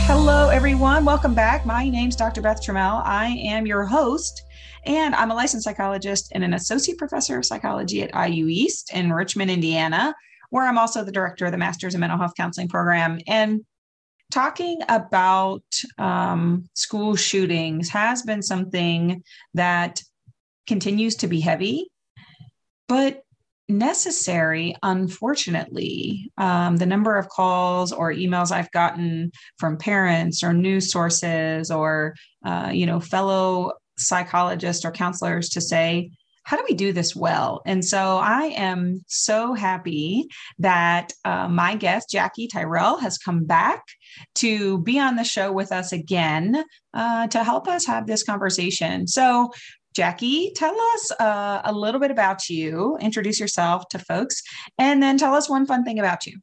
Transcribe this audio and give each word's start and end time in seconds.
Hello, 0.00 0.48
everyone. 0.48 1.04
Welcome 1.04 1.34
back. 1.34 1.64
My 1.64 1.88
name's 1.88 2.16
Dr. 2.16 2.40
Beth 2.40 2.62
Trammell. 2.62 3.02
I 3.04 3.28
am 3.28 3.66
your 3.66 3.84
host, 3.84 4.42
and 4.84 5.14
I'm 5.14 5.30
a 5.30 5.34
licensed 5.34 5.64
psychologist 5.64 6.32
and 6.34 6.42
an 6.42 6.54
associate 6.54 6.98
professor 6.98 7.38
of 7.38 7.44
psychology 7.44 8.02
at 8.02 8.30
IU 8.30 8.48
East 8.48 8.92
in 8.92 9.12
Richmond, 9.12 9.50
Indiana, 9.50 10.14
where 10.50 10.66
I'm 10.66 10.78
also 10.78 11.04
the 11.04 11.12
director 11.12 11.46
of 11.46 11.52
the 11.52 11.58
Masters 11.58 11.94
in 11.94 12.00
Mental 12.00 12.18
Health 12.18 12.34
Counseling 12.36 12.68
program. 12.68 13.18
And 13.26 13.64
talking 14.30 14.80
about 14.88 15.64
um, 15.98 16.68
school 16.74 17.14
shootings 17.14 17.88
has 17.90 18.22
been 18.22 18.42
something 18.42 19.22
that 19.54 20.02
continues 20.66 21.16
to 21.16 21.28
be 21.28 21.40
heavy, 21.40 21.88
but 22.88 23.22
necessary, 23.72 24.76
unfortunately. 24.82 26.30
Um, 26.38 26.76
the 26.76 26.86
number 26.86 27.16
of 27.16 27.28
calls 27.28 27.92
or 27.92 28.12
emails 28.12 28.52
I've 28.52 28.70
gotten 28.70 29.32
from 29.58 29.76
parents 29.76 30.42
or 30.42 30.52
news 30.52 30.92
sources 30.92 31.70
or, 31.70 32.14
uh, 32.44 32.70
you 32.72 32.86
know, 32.86 33.00
fellow 33.00 33.72
psychologists 33.98 34.84
or 34.84 34.92
counselors 34.92 35.48
to 35.50 35.60
say, 35.60 36.10
how 36.44 36.56
do 36.56 36.64
we 36.68 36.74
do 36.74 36.92
this 36.92 37.14
well? 37.14 37.62
And 37.66 37.84
so 37.84 38.18
I 38.18 38.46
am 38.56 39.04
so 39.06 39.54
happy 39.54 40.26
that 40.58 41.12
uh, 41.24 41.48
my 41.48 41.76
guest, 41.76 42.10
Jackie 42.10 42.48
Tyrell, 42.48 42.98
has 42.98 43.16
come 43.16 43.44
back 43.44 43.82
to 44.36 44.78
be 44.78 44.98
on 44.98 45.16
the 45.16 45.24
show 45.24 45.52
with 45.52 45.70
us 45.70 45.92
again 45.92 46.64
uh, 46.94 47.28
to 47.28 47.44
help 47.44 47.68
us 47.68 47.86
have 47.86 48.06
this 48.06 48.24
conversation. 48.24 49.06
So, 49.06 49.52
Jackie, 49.94 50.52
tell 50.54 50.78
us 50.94 51.12
uh, 51.20 51.60
a 51.64 51.72
little 51.72 52.00
bit 52.00 52.10
about 52.10 52.48
you, 52.48 52.96
introduce 53.00 53.38
yourself 53.38 53.88
to 53.90 53.98
folks, 53.98 54.42
and 54.78 55.02
then 55.02 55.18
tell 55.18 55.34
us 55.34 55.48
one 55.48 55.66
fun 55.66 55.84
thing 55.84 55.98
about 55.98 56.26
you. 56.26 56.38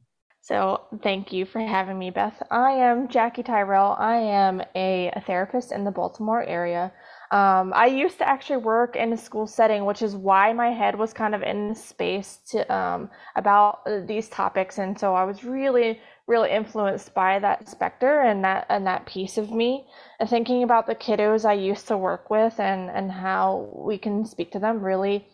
So, 0.50 0.80
thank 1.04 1.32
you 1.32 1.46
for 1.46 1.60
having 1.60 1.96
me, 1.96 2.10
Beth. 2.10 2.42
I 2.50 2.72
am 2.72 3.06
Jackie 3.06 3.44
Tyrell. 3.44 3.94
I 3.96 4.16
am 4.16 4.60
a, 4.74 5.12
a 5.14 5.20
therapist 5.20 5.70
in 5.70 5.84
the 5.84 5.92
Baltimore 5.92 6.42
area. 6.42 6.92
Um, 7.30 7.72
I 7.72 7.86
used 7.86 8.18
to 8.18 8.28
actually 8.28 8.56
work 8.56 8.96
in 8.96 9.12
a 9.12 9.16
school 9.16 9.46
setting, 9.46 9.84
which 9.84 10.02
is 10.02 10.16
why 10.16 10.52
my 10.52 10.70
head 10.70 10.98
was 10.98 11.12
kind 11.12 11.36
of 11.36 11.42
in 11.44 11.76
space 11.76 12.38
to 12.48 12.66
um, 12.74 13.10
about 13.36 13.82
uh, 13.86 14.00
these 14.04 14.28
topics, 14.28 14.78
and 14.78 14.98
so 14.98 15.14
I 15.14 15.22
was 15.22 15.44
really, 15.44 16.00
really 16.26 16.50
influenced 16.50 17.14
by 17.14 17.38
that 17.38 17.68
specter 17.68 18.22
and 18.22 18.42
that 18.42 18.66
and 18.70 18.84
that 18.88 19.06
piece 19.06 19.38
of 19.38 19.52
me, 19.52 19.86
and 20.18 20.28
thinking 20.28 20.64
about 20.64 20.88
the 20.88 20.96
kiddos 20.96 21.44
I 21.44 21.52
used 21.52 21.86
to 21.86 21.96
work 21.96 22.28
with 22.28 22.58
and 22.58 22.90
and 22.90 23.12
how 23.12 23.70
we 23.72 23.98
can 23.98 24.24
speak 24.24 24.50
to 24.50 24.58
them. 24.58 24.82
Really, 24.82 25.28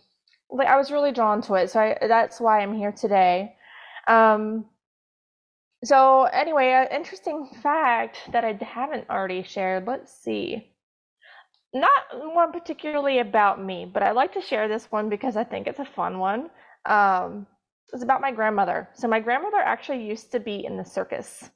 like 0.50 0.69
I 0.69 0.77
was 0.77 0.91
really 0.91 1.12
drawn 1.12 1.41
to 1.44 1.55
it, 1.55 1.70
so 1.70 1.81
I, 1.81 1.97
that's 2.06 2.39
why 2.39 2.61
I'm 2.61 2.77
here 2.77 2.92
today. 2.92 3.55
Um, 4.06 4.67
so 5.86 6.24
anyway, 6.24 6.72
an 6.72 6.88
interesting 6.94 7.48
fact 7.62 8.18
that 8.32 8.44
I 8.44 8.58
haven't 8.62 9.08
already 9.10 9.42
shared. 9.42 9.86
Let's 9.86 10.12
see 10.12 10.72
not 11.76 12.34
one 12.34 12.52
particularly 12.52 13.18
about 13.18 13.62
me, 13.62 13.84
but 13.92 14.02
I 14.02 14.12
like 14.12 14.32
to 14.34 14.40
share 14.40 14.68
this 14.68 14.90
one 14.90 15.08
because 15.08 15.36
I 15.36 15.44
think 15.44 15.66
it's 15.66 15.78
a 15.78 15.84
fun 15.84 16.18
one. 16.18 16.50
Um, 16.86 17.46
it's 17.92 18.02
about 18.02 18.20
my 18.20 18.32
grandmother. 18.32 18.88
So 18.94 19.06
my 19.08 19.20
grandmother 19.20 19.58
actually 19.58 20.04
used 20.04 20.32
to 20.32 20.40
be 20.40 20.64
in 20.64 20.76
the 20.76 20.84
circus. 20.84 21.50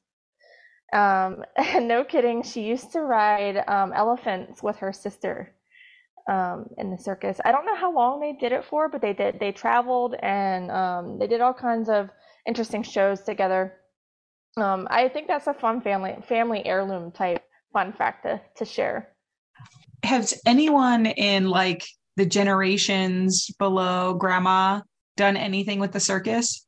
Um, 0.92 1.44
no 1.80 2.04
kidding, 2.04 2.42
she 2.42 2.62
used 2.62 2.92
to 2.92 3.00
ride 3.00 3.64
um, 3.68 3.92
elephants 3.92 4.62
with 4.62 4.76
her 4.76 4.92
sister 4.92 5.54
um, 6.28 6.66
in 6.78 6.90
the 6.90 6.98
circus. 6.98 7.40
I 7.44 7.52
don't 7.52 7.66
know 7.66 7.76
how 7.76 7.92
long 7.92 8.20
they 8.20 8.32
did 8.32 8.52
it 8.52 8.64
for, 8.64 8.88
but 8.88 9.00
they 9.00 9.12
did. 9.12 9.40
They 9.40 9.52
traveled 9.52 10.14
and 10.22 10.70
um, 10.70 11.18
they 11.18 11.26
did 11.26 11.40
all 11.40 11.54
kinds 11.54 11.88
of 11.88 12.10
interesting 12.46 12.82
shows 12.82 13.22
together. 13.22 13.79
Um, 14.56 14.88
I 14.90 15.08
think 15.08 15.28
that's 15.28 15.47
a 15.47 15.54
fun 15.54 15.80
family 15.80 16.16
family 16.28 16.64
heirloom 16.66 17.12
type 17.12 17.42
fun 17.72 17.92
fact 17.92 18.25
to, 18.25 18.41
to 18.56 18.64
share 18.64 19.14
has 20.04 20.41
anyone 20.47 21.06
in 21.06 21.48
like 21.48 21.86
the 22.16 22.26
generations 22.26 23.50
below 23.58 24.14
grandma 24.14 24.80
done 25.16 25.36
anything 25.36 25.78
with 25.78 25.92
the 25.92 26.00
circus? 26.00 26.66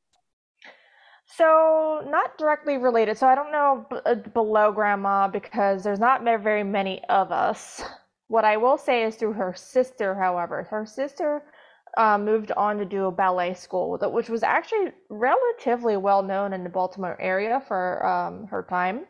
So, 1.26 2.02
not 2.06 2.36
directly 2.36 2.76
related. 2.76 3.16
So, 3.16 3.26
I 3.26 3.34
don't 3.34 3.52
know 3.52 3.86
b- 3.90 3.98
uh, 4.04 4.14
below 4.16 4.70
grandma 4.70 5.28
because 5.28 5.82
there's 5.82 5.98
not 5.98 6.22
very 6.22 6.62
many 6.62 7.02
of 7.08 7.32
us. 7.32 7.82
What 8.28 8.44
I 8.44 8.56
will 8.56 8.76
say 8.78 9.04
is 9.04 9.16
through 9.16 9.34
her 9.34 9.54
sister, 9.54 10.14
however, 10.14 10.64
her 10.70 10.84
sister 10.86 11.42
uh, 11.96 12.18
moved 12.18 12.52
on 12.52 12.78
to 12.78 12.84
do 12.84 13.06
a 13.06 13.12
ballet 13.12 13.54
school, 13.54 13.98
which 14.12 14.28
was 14.28 14.42
actually 14.42 14.92
relatively 15.10 15.96
well 15.96 16.22
known 16.22 16.52
in 16.52 16.64
the 16.64 16.70
Baltimore 16.70 17.20
area 17.20 17.62
for 17.66 18.04
um, 18.06 18.46
her 18.46 18.66
time. 18.68 19.06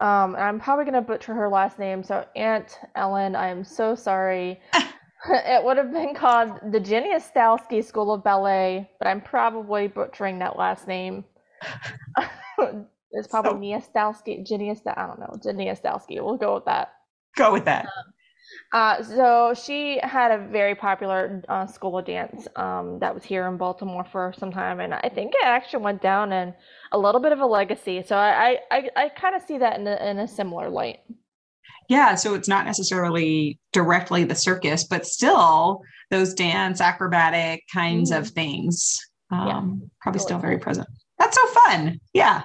Um, 0.00 0.34
I'm 0.36 0.58
probably 0.58 0.86
gonna 0.86 1.02
butcher 1.02 1.34
her 1.34 1.48
last 1.48 1.78
name, 1.78 2.02
so 2.02 2.24
Aunt 2.34 2.78
Ellen, 2.94 3.36
I'm 3.36 3.64
so 3.64 3.94
sorry. 3.94 4.60
it 5.28 5.62
would 5.62 5.76
have 5.76 5.92
been 5.92 6.14
called 6.14 6.52
the 6.72 6.80
Jenny 6.80 7.14
Ostowski 7.14 7.84
School 7.84 8.14
of 8.14 8.24
Ballet, 8.24 8.90
but 8.98 9.06
I'm 9.06 9.20
probably 9.20 9.88
butchering 9.88 10.38
that 10.38 10.56
last 10.56 10.88
name. 10.88 11.24
it's 13.10 13.28
probably 13.28 13.52
so, 13.52 13.58
Nia 13.58 13.82
Stowski, 13.82 14.46
Jenny 14.46 14.74
Ostowski. 14.74 14.96
I 14.96 15.06
don't 15.06 15.20
know, 15.20 15.36
Jenny 15.42 15.66
Ostowski. 15.66 16.22
We'll 16.24 16.38
go 16.38 16.54
with 16.54 16.64
that. 16.64 16.94
Go 17.36 17.52
with 17.52 17.66
that. 17.66 17.84
Um, 17.84 18.12
uh, 18.72 19.02
so 19.02 19.54
she 19.54 19.98
had 20.02 20.30
a 20.30 20.46
very 20.48 20.74
popular 20.74 21.42
uh, 21.48 21.66
school 21.66 21.98
of 21.98 22.06
dance 22.06 22.46
um, 22.56 22.98
that 23.00 23.14
was 23.14 23.24
here 23.24 23.46
in 23.46 23.56
Baltimore 23.56 24.06
for 24.10 24.32
some 24.38 24.52
time, 24.52 24.80
and 24.80 24.94
I 24.94 25.10
think 25.14 25.32
it 25.34 25.44
actually 25.44 25.82
went 25.82 26.02
down 26.02 26.32
in 26.32 26.54
a 26.92 26.98
little 26.98 27.20
bit 27.20 27.32
of 27.32 27.40
a 27.40 27.46
legacy. 27.46 28.02
So 28.06 28.16
I 28.16 28.58
I, 28.70 28.90
I 28.96 29.08
kind 29.08 29.34
of 29.34 29.42
see 29.42 29.58
that 29.58 29.78
in 29.78 29.86
a, 29.86 29.96
in 30.10 30.18
a 30.18 30.28
similar 30.28 30.70
light. 30.70 31.00
Yeah, 31.88 32.14
so 32.14 32.34
it's 32.34 32.48
not 32.48 32.66
necessarily 32.66 33.58
directly 33.72 34.22
the 34.22 34.36
circus, 34.36 34.84
but 34.84 35.04
still 35.06 35.82
those 36.10 36.34
dance 36.34 36.80
acrobatic 36.80 37.64
kinds 37.72 38.12
mm. 38.12 38.18
of 38.18 38.28
things. 38.28 38.98
Um, 39.32 39.46
yeah, 39.46 39.60
probably 40.00 40.18
totally. 40.18 40.18
still 40.20 40.38
very 40.38 40.58
present. 40.58 40.86
That's 41.18 41.36
so 41.36 41.46
fun. 41.48 42.00
Yeah. 42.12 42.42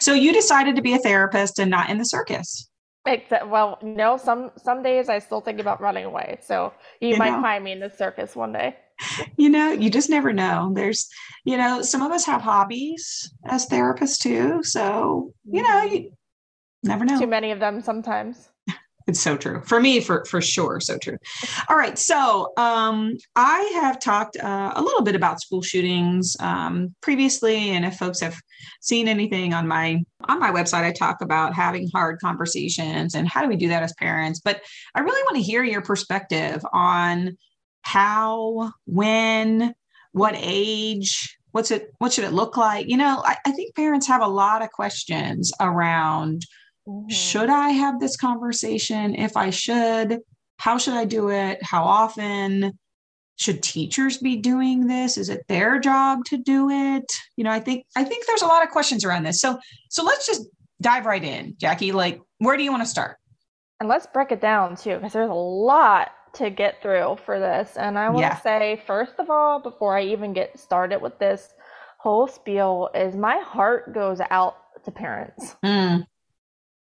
So 0.00 0.14
you 0.14 0.32
decided 0.32 0.76
to 0.76 0.82
be 0.82 0.94
a 0.94 0.98
therapist 0.98 1.58
and 1.58 1.70
not 1.70 1.90
in 1.90 1.98
the 1.98 2.04
circus. 2.04 2.69
Except, 3.06 3.48
well, 3.48 3.78
no. 3.82 4.16
Some 4.16 4.50
some 4.56 4.82
days 4.82 5.08
I 5.08 5.18
still 5.20 5.40
think 5.40 5.58
about 5.58 5.80
running 5.80 6.04
away. 6.04 6.38
So 6.42 6.72
you, 7.00 7.10
you 7.10 7.16
might 7.16 7.30
know. 7.30 7.40
find 7.40 7.64
me 7.64 7.72
in 7.72 7.80
the 7.80 7.90
circus 7.90 8.36
one 8.36 8.52
day. 8.52 8.76
You 9.38 9.48
know, 9.48 9.72
you 9.72 9.88
just 9.88 10.10
never 10.10 10.32
know. 10.32 10.72
There's, 10.74 11.08
you 11.44 11.56
know, 11.56 11.80
some 11.80 12.02
of 12.02 12.12
us 12.12 12.26
have 12.26 12.42
hobbies 12.42 13.32
as 13.46 13.66
therapists 13.66 14.18
too. 14.18 14.62
So 14.62 15.32
you 15.44 15.62
know, 15.62 15.68
mm-hmm. 15.68 15.94
you 15.94 16.12
never 16.82 17.06
know. 17.06 17.18
Too 17.18 17.26
many 17.26 17.52
of 17.52 17.60
them 17.60 17.80
sometimes. 17.80 18.50
It's 19.10 19.20
so 19.20 19.36
true 19.36 19.60
for 19.66 19.80
me, 19.80 20.00
for 20.00 20.24
for 20.24 20.40
sure, 20.40 20.78
so 20.78 20.96
true. 20.96 21.18
All 21.68 21.76
right, 21.76 21.98
so 21.98 22.52
um, 22.56 23.16
I 23.34 23.60
have 23.82 23.98
talked 23.98 24.36
uh, 24.36 24.72
a 24.76 24.80
little 24.80 25.02
bit 25.02 25.16
about 25.16 25.40
school 25.40 25.62
shootings 25.62 26.36
um, 26.38 26.94
previously, 27.00 27.70
and 27.70 27.84
if 27.84 27.96
folks 27.96 28.20
have 28.20 28.40
seen 28.80 29.08
anything 29.08 29.52
on 29.52 29.66
my 29.66 29.98
on 30.28 30.38
my 30.38 30.52
website, 30.52 30.84
I 30.84 30.92
talk 30.92 31.22
about 31.22 31.54
having 31.54 31.90
hard 31.92 32.20
conversations 32.20 33.16
and 33.16 33.28
how 33.28 33.42
do 33.42 33.48
we 33.48 33.56
do 33.56 33.68
that 33.68 33.82
as 33.82 33.92
parents. 33.94 34.38
But 34.38 34.62
I 34.94 35.00
really 35.00 35.22
want 35.24 35.36
to 35.36 35.42
hear 35.42 35.64
your 35.64 35.82
perspective 35.82 36.64
on 36.72 37.36
how, 37.82 38.72
when, 38.86 39.74
what 40.12 40.34
age, 40.36 41.36
what's 41.50 41.72
it, 41.72 41.92
what 41.98 42.12
should 42.12 42.24
it 42.24 42.32
look 42.32 42.56
like? 42.56 42.88
You 42.88 42.96
know, 42.96 43.22
I, 43.24 43.36
I 43.44 43.50
think 43.52 43.74
parents 43.74 44.06
have 44.06 44.22
a 44.22 44.28
lot 44.28 44.62
of 44.62 44.70
questions 44.70 45.52
around 45.58 46.46
Mm-hmm. 46.88 47.08
Should 47.08 47.50
I 47.50 47.70
have 47.70 48.00
this 48.00 48.16
conversation? 48.16 49.14
If 49.14 49.36
I 49.36 49.50
should, 49.50 50.18
how 50.58 50.78
should 50.78 50.94
I 50.94 51.04
do 51.04 51.30
it? 51.30 51.62
How 51.62 51.84
often? 51.84 52.78
Should 53.36 53.62
teachers 53.62 54.18
be 54.18 54.36
doing 54.36 54.86
this? 54.86 55.16
Is 55.16 55.30
it 55.30 55.46
their 55.48 55.78
job 55.80 56.26
to 56.26 56.36
do 56.36 56.68
it? 56.68 57.10
You 57.36 57.44
know, 57.44 57.50
I 57.50 57.58
think 57.58 57.86
I 57.96 58.04
think 58.04 58.26
there's 58.26 58.42
a 58.42 58.46
lot 58.46 58.62
of 58.62 58.68
questions 58.68 59.02
around 59.02 59.22
this. 59.22 59.40
So 59.40 59.58
so 59.88 60.04
let's 60.04 60.26
just 60.26 60.46
dive 60.82 61.06
right 61.06 61.24
in, 61.24 61.54
Jackie. 61.58 61.92
Like, 61.92 62.20
where 62.38 62.58
do 62.58 62.62
you 62.62 62.70
want 62.70 62.82
to 62.82 62.88
start? 62.88 63.16
And 63.80 63.88
let's 63.88 64.06
break 64.06 64.30
it 64.30 64.42
down 64.42 64.76
too, 64.76 64.96
because 64.96 65.14
there's 65.14 65.30
a 65.30 65.32
lot 65.32 66.10
to 66.34 66.50
get 66.50 66.82
through 66.82 67.16
for 67.24 67.40
this. 67.40 67.78
And 67.78 67.98
I 67.98 68.10
want 68.10 68.18
to 68.18 68.22
yeah. 68.22 68.40
say, 68.40 68.82
first 68.86 69.14
of 69.18 69.30
all, 69.30 69.58
before 69.58 69.96
I 69.96 70.02
even 70.02 70.34
get 70.34 70.58
started 70.58 71.00
with 71.00 71.18
this 71.18 71.54
whole 71.98 72.26
spiel, 72.26 72.90
is 72.94 73.16
my 73.16 73.38
heart 73.38 73.94
goes 73.94 74.20
out 74.30 74.56
to 74.84 74.90
parents. 74.90 75.56
Mm 75.64 76.04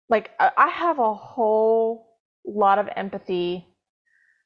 like 0.10 0.32
I 0.40 0.70
have 0.70 1.00
a 1.00 1.14
whole 1.14 2.08
lot 2.46 2.80
of 2.80 2.88
empathy 2.96 3.68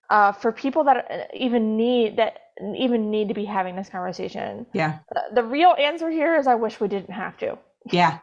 uh, 0.10 0.32
for 0.32 0.52
people 0.52 0.84
that 0.86 1.08
uh, 1.10 1.24
even 1.34 1.78
need 1.78 2.18
that 2.18 2.38
even 2.76 3.10
need 3.12 3.30
to 3.30 3.34
be 3.34 3.46
having 3.46 3.76
this 3.76 3.90
conversation. 3.90 4.66
Yeah. 4.74 5.00
The, 5.12 5.22
the 5.36 5.44
real 5.44 5.76
answer 5.80 6.10
here 6.10 6.36
is 6.36 6.48
I 6.48 6.56
wish 6.56 6.80
we 6.80 6.88
didn't 6.88 7.14
have 7.14 7.38
to. 7.38 7.58
Yeah. 7.92 8.20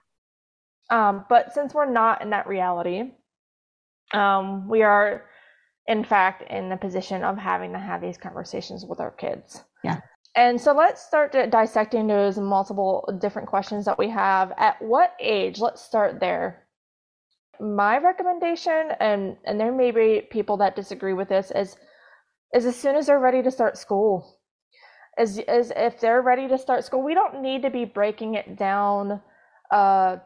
Um, 0.90 1.25
but 1.29 1.52
since 1.55 1.75
we're 1.75 1.90
not 1.90 2.23
in 2.23 2.31
that 2.31 2.46
reality, 2.46 3.12
um, 4.12 4.69
we 4.69 4.82
are 4.82 5.25
in 5.87 6.05
fact 6.05 6.43
in 6.50 6.69
the 6.69 6.76
position 6.76 7.25
of 7.25 7.38
having 7.38 7.73
to 7.73 7.79
have 7.79 8.00
these 8.00 8.19
conversations 8.19 8.85
with 8.85 9.00
our 9.00 9.11
kids. 9.11 9.62
Yeah. 9.82 10.00
And 10.37 10.61
so 10.61 10.73
let's 10.73 11.02
start 11.02 11.32
dissecting 11.50 12.06
those 12.06 12.38
multiple 12.38 13.19
different 13.20 13.49
questions 13.49 13.85
that 13.87 13.99
we 13.99 14.11
have. 14.11 14.52
At 14.56 14.81
what 14.82 15.14
age? 15.19 15.58
Let's 15.58 15.82
start 15.82 16.20
there 16.20 16.68
my 17.61 17.99
recommendation, 17.99 18.93
and 19.01 19.37
and 19.45 19.61
there 19.61 19.73
may 19.73 19.91
be 19.91 20.23
people 20.31 20.57
that 20.59 20.77
disagree 20.77 21.13
with 21.15 21.29
this, 21.29 21.51
is 21.55 21.77
is 22.55 22.67
as 22.67 22.77
soon 22.77 22.97
as 22.97 23.07
they're 23.07 23.19
ready 23.21 23.43
to 23.43 23.51
start 23.51 23.79
school, 23.79 24.39
as 25.19 25.39
as 25.41 25.73
if 25.77 26.01
they're 26.01 26.23
ready 26.23 26.49
to 26.49 26.59
start 26.59 26.85
school, 26.85 27.03
we 27.03 27.15
don't 27.15 27.43
need 27.43 27.63
to 27.63 27.71
be 27.71 27.85
breaking 27.85 28.35
it 28.35 28.57
down 28.57 29.21
uh, 29.71 30.17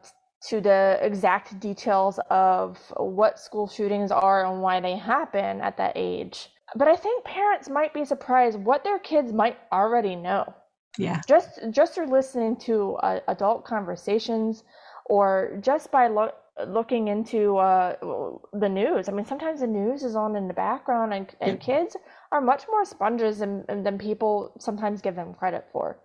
to 0.49 0.61
the 0.61 0.99
exact 1.00 1.58
details 1.61 2.19
of 2.31 2.79
what 2.96 3.38
school 3.38 3.69
shootings 3.69 4.11
are 4.11 4.46
and 4.46 4.61
why 4.62 4.81
they 4.81 4.96
happen 4.96 5.61
at 5.61 5.76
that 5.76 5.93
age. 5.96 6.50
But 6.75 6.88
I 6.88 6.96
think 6.96 7.25
parents 7.25 7.69
might 7.69 7.94
be 7.94 8.05
surprised 8.05 8.58
what 8.58 8.84
their 8.84 8.99
kids 8.99 9.32
might 9.32 9.58
already 9.73 10.17
know. 10.17 10.55
Yeah. 10.99 11.20
Just 11.29 11.61
just 11.70 11.94
through 11.94 12.06
listening 12.11 12.56
to 12.61 12.94
uh, 12.96 13.20
adult 13.29 13.64
conversations 13.64 14.64
or 15.06 15.58
just 15.61 15.90
by 15.90 16.08
lo- 16.08 16.32
looking 16.68 17.08
into 17.08 17.56
uh, 17.56 17.96
the 18.52 18.68
news. 18.68 19.08
I 19.08 19.12
mean, 19.12 19.26
sometimes 19.26 19.60
the 19.60 19.66
news 19.66 20.02
is 20.02 20.16
on 20.16 20.36
in 20.36 20.48
the 20.48 20.54
background, 20.54 21.12
and, 21.14 21.34
and 21.40 21.60
kids 21.60 21.96
are 22.30 22.40
much 22.40 22.64
more 22.68 22.84
sponges 22.84 23.38
than, 23.38 23.64
than 23.68 23.98
people 23.98 24.52
sometimes 24.58 25.00
give 25.00 25.14
them 25.14 25.34
credit 25.34 25.66
for. 25.72 25.98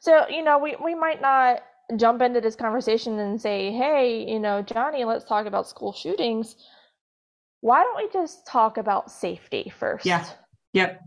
So, 0.00 0.26
you 0.28 0.42
know, 0.42 0.58
we, 0.58 0.76
we 0.82 0.94
might 0.94 1.20
not 1.20 1.62
jump 1.96 2.22
into 2.22 2.40
this 2.40 2.56
conversation 2.56 3.18
and 3.18 3.40
say, 3.40 3.70
hey, 3.72 4.24
you 4.26 4.40
know, 4.40 4.62
Johnny, 4.62 5.04
let's 5.04 5.24
talk 5.24 5.46
about 5.46 5.68
school 5.68 5.92
shootings. 5.92 6.56
Why 7.60 7.82
don't 7.82 7.96
we 7.96 8.08
just 8.12 8.46
talk 8.46 8.78
about 8.78 9.10
safety 9.10 9.72
first? 9.78 10.06
Yeah. 10.06 10.26
Yep. 10.72 11.00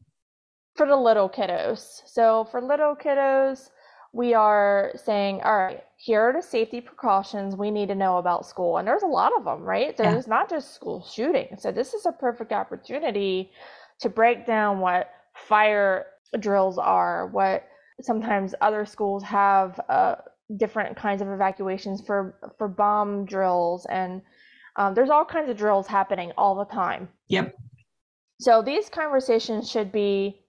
For 0.75 0.87
the 0.87 0.95
little 0.95 1.29
kiddos. 1.29 2.01
So, 2.05 2.47
for 2.51 2.61
little 2.61 2.95
kiddos, 2.95 3.69
we 4.13 4.33
are 4.33 4.91
saying, 4.95 5.41
all 5.41 5.57
right, 5.57 5.83
here 5.97 6.21
are 6.21 6.33
the 6.33 6.41
safety 6.41 6.81
precautions 6.81 7.55
we 7.55 7.71
need 7.71 7.89
to 7.89 7.95
know 7.95 8.17
about 8.17 8.45
school. 8.45 8.77
And 8.77 8.87
there's 8.87 9.03
a 9.03 9.07
lot 9.07 9.31
of 9.37 9.45
them, 9.45 9.61
right? 9.61 9.95
There's 9.95 10.25
yeah. 10.25 10.33
not 10.33 10.49
just 10.49 10.73
school 10.73 11.05
shooting. 11.05 11.57
So, 11.59 11.71
this 11.71 11.93
is 11.93 12.05
a 12.05 12.11
perfect 12.11 12.51
opportunity 12.51 13.51
to 13.99 14.09
break 14.09 14.45
down 14.45 14.79
what 14.79 15.09
fire 15.33 16.05
drills 16.39 16.77
are, 16.77 17.27
what 17.27 17.67
sometimes 18.01 18.53
other 18.61 18.85
schools 18.85 19.23
have 19.23 19.79
uh, 19.89 20.15
different 20.55 20.95
kinds 20.95 21.21
of 21.21 21.27
evacuations 21.27 22.01
for 22.01 22.35
for 22.57 22.67
bomb 22.67 23.25
drills 23.25 23.85
and 23.89 24.21
um, 24.77 24.93
there's 24.93 25.09
all 25.09 25.25
kinds 25.25 25.49
of 25.49 25.57
drills 25.57 25.87
happening 25.87 26.31
all 26.37 26.55
the 26.55 26.73
time 26.73 27.09
yep 27.27 27.53
so 28.39 28.61
these 28.61 28.87
conversations 28.87 29.69
should 29.69 29.91
be 29.91 30.39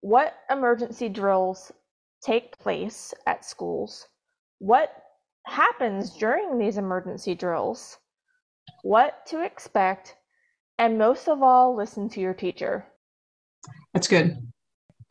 what 0.00 0.34
emergency 0.50 1.08
drills 1.08 1.70
take 2.24 2.58
place 2.58 3.12
at 3.26 3.44
schools 3.44 4.06
what 4.58 4.90
happens 5.46 6.16
during 6.16 6.58
these 6.58 6.78
emergency 6.78 7.34
drills 7.34 7.98
what 8.82 9.26
to 9.26 9.42
expect 9.44 10.16
and 10.78 10.98
most 10.98 11.28
of 11.28 11.42
all 11.42 11.76
listen 11.76 12.08
to 12.08 12.20
your 12.20 12.34
teacher. 12.34 12.86
That's 13.92 14.08
good 14.08 14.51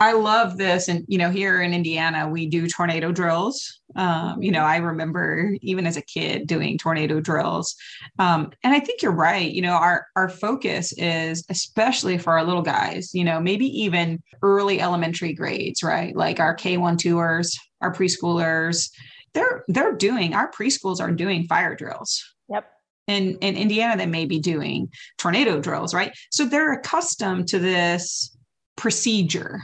I 0.01 0.13
love 0.13 0.57
this. 0.57 0.88
And, 0.88 1.06
you 1.07 1.19
know, 1.19 1.30
here 1.30 1.62
in 1.62 1.75
Indiana, 1.75 2.27
we 2.27 2.48
do 2.48 2.68
tornado 2.68 3.12
drills. 3.12 3.80
Um, 3.95 4.42
you 4.42 4.50
know, 4.50 4.63
I 4.63 4.77
remember 4.77 5.56
even 5.62 5.86
as 5.86 5.95
a 5.95 6.01
kid 6.01 6.48
doing 6.48 6.80
tornado 6.80 7.19
drills. 7.19 7.75
Um, 8.18 8.51
and 8.63 8.74
I 8.74 8.80
think 8.80 9.03
you're 9.03 9.12
right. 9.12 9.51
You 9.51 9.62
know, 9.62 9.74
our, 9.74 10.07
our 10.15 10.27
focus 10.27 10.92
is 10.98 11.45
especially 11.50 12.18
for 12.18 12.33
our 12.33 12.44
little 12.44 12.63
guys, 12.63 13.13
you 13.13 13.24
know, 13.24 13.39
maybe 13.39 13.68
even 13.83 14.24
early 14.42 14.81
elementary 14.81 15.33
grades, 15.33 15.83
right? 15.83 16.15
Like 16.15 16.39
our 16.39 16.56
K1 16.56 16.98
tours, 16.98 17.56
our 17.80 17.94
preschoolers, 17.94 18.89
they're, 19.36 19.63
they're 19.68 19.94
doing, 19.94 20.33
our 20.33 20.50
preschools 20.50 21.00
are 21.00 21.12
doing 21.12 21.45
fire 21.45 21.75
drills. 21.75 22.24
Yep. 22.50 22.65
In, 23.06 23.38
in 23.38 23.56
Indiana, 23.56 23.98
they 23.98 24.07
may 24.07 24.25
be 24.25 24.39
doing 24.39 24.89
tornado 25.19 25.59
drills, 25.59 25.94
right? 25.94 26.12
So 26.31 26.45
they're 26.45 26.74
accustomed 26.74 27.50
to 27.50 27.59
this 27.59 28.36
procedure, 28.77 29.62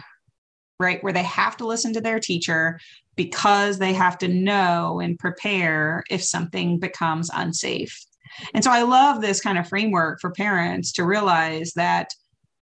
right? 0.79 1.03
Where 1.03 1.13
they 1.13 1.23
have 1.23 1.57
to 1.57 1.67
listen 1.67 1.93
to 1.93 2.01
their 2.01 2.19
teacher 2.19 2.79
because 3.15 3.79
they 3.79 3.93
have 3.93 4.17
to 4.19 4.27
know 4.27 4.99
and 4.99 5.17
prepare 5.17 6.03
if 6.09 6.23
something 6.23 6.79
becomes 6.79 7.29
unsafe. 7.33 8.05
And 8.53 8.63
so 8.63 8.71
I 8.71 8.83
love 8.83 9.21
this 9.21 9.41
kind 9.41 9.57
of 9.57 9.67
framework 9.67 10.19
for 10.21 10.31
parents 10.31 10.91
to 10.93 11.05
realize 11.05 11.73
that 11.75 12.09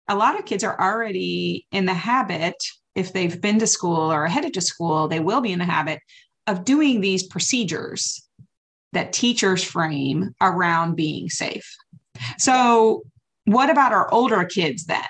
a 0.09 0.17
lot 0.17 0.39
of 0.39 0.45
kids 0.45 0.65
are 0.65 0.79
already 0.79 1.67
in 1.73 1.87
the 1.87 1.95
habit, 1.95 2.57
if 2.95 3.13
they've 3.13 3.41
been 3.41 3.59
to 3.61 3.67
school 3.67 4.13
or 4.13 4.27
headed 4.27 4.55
to 4.55 4.61
school, 4.61 5.09
they 5.09 5.21
will 5.21 5.41
be 5.41 5.53
in 5.53 5.59
the 5.59 5.65
habit 5.65 6.01
of 6.47 6.65
doing 6.65 7.01
these 7.01 7.23
procedures 7.23 8.27
that 8.93 9.13
teachers 9.13 9.65
frame 9.65 10.35
around 10.41 10.97
being 10.97 11.31
safe. 11.31 11.77
So, 12.39 13.03
what 13.47 13.71
about 13.71 13.93
our 13.93 14.13
older 14.13 14.45
kids 14.45 14.85
then? 14.85 15.09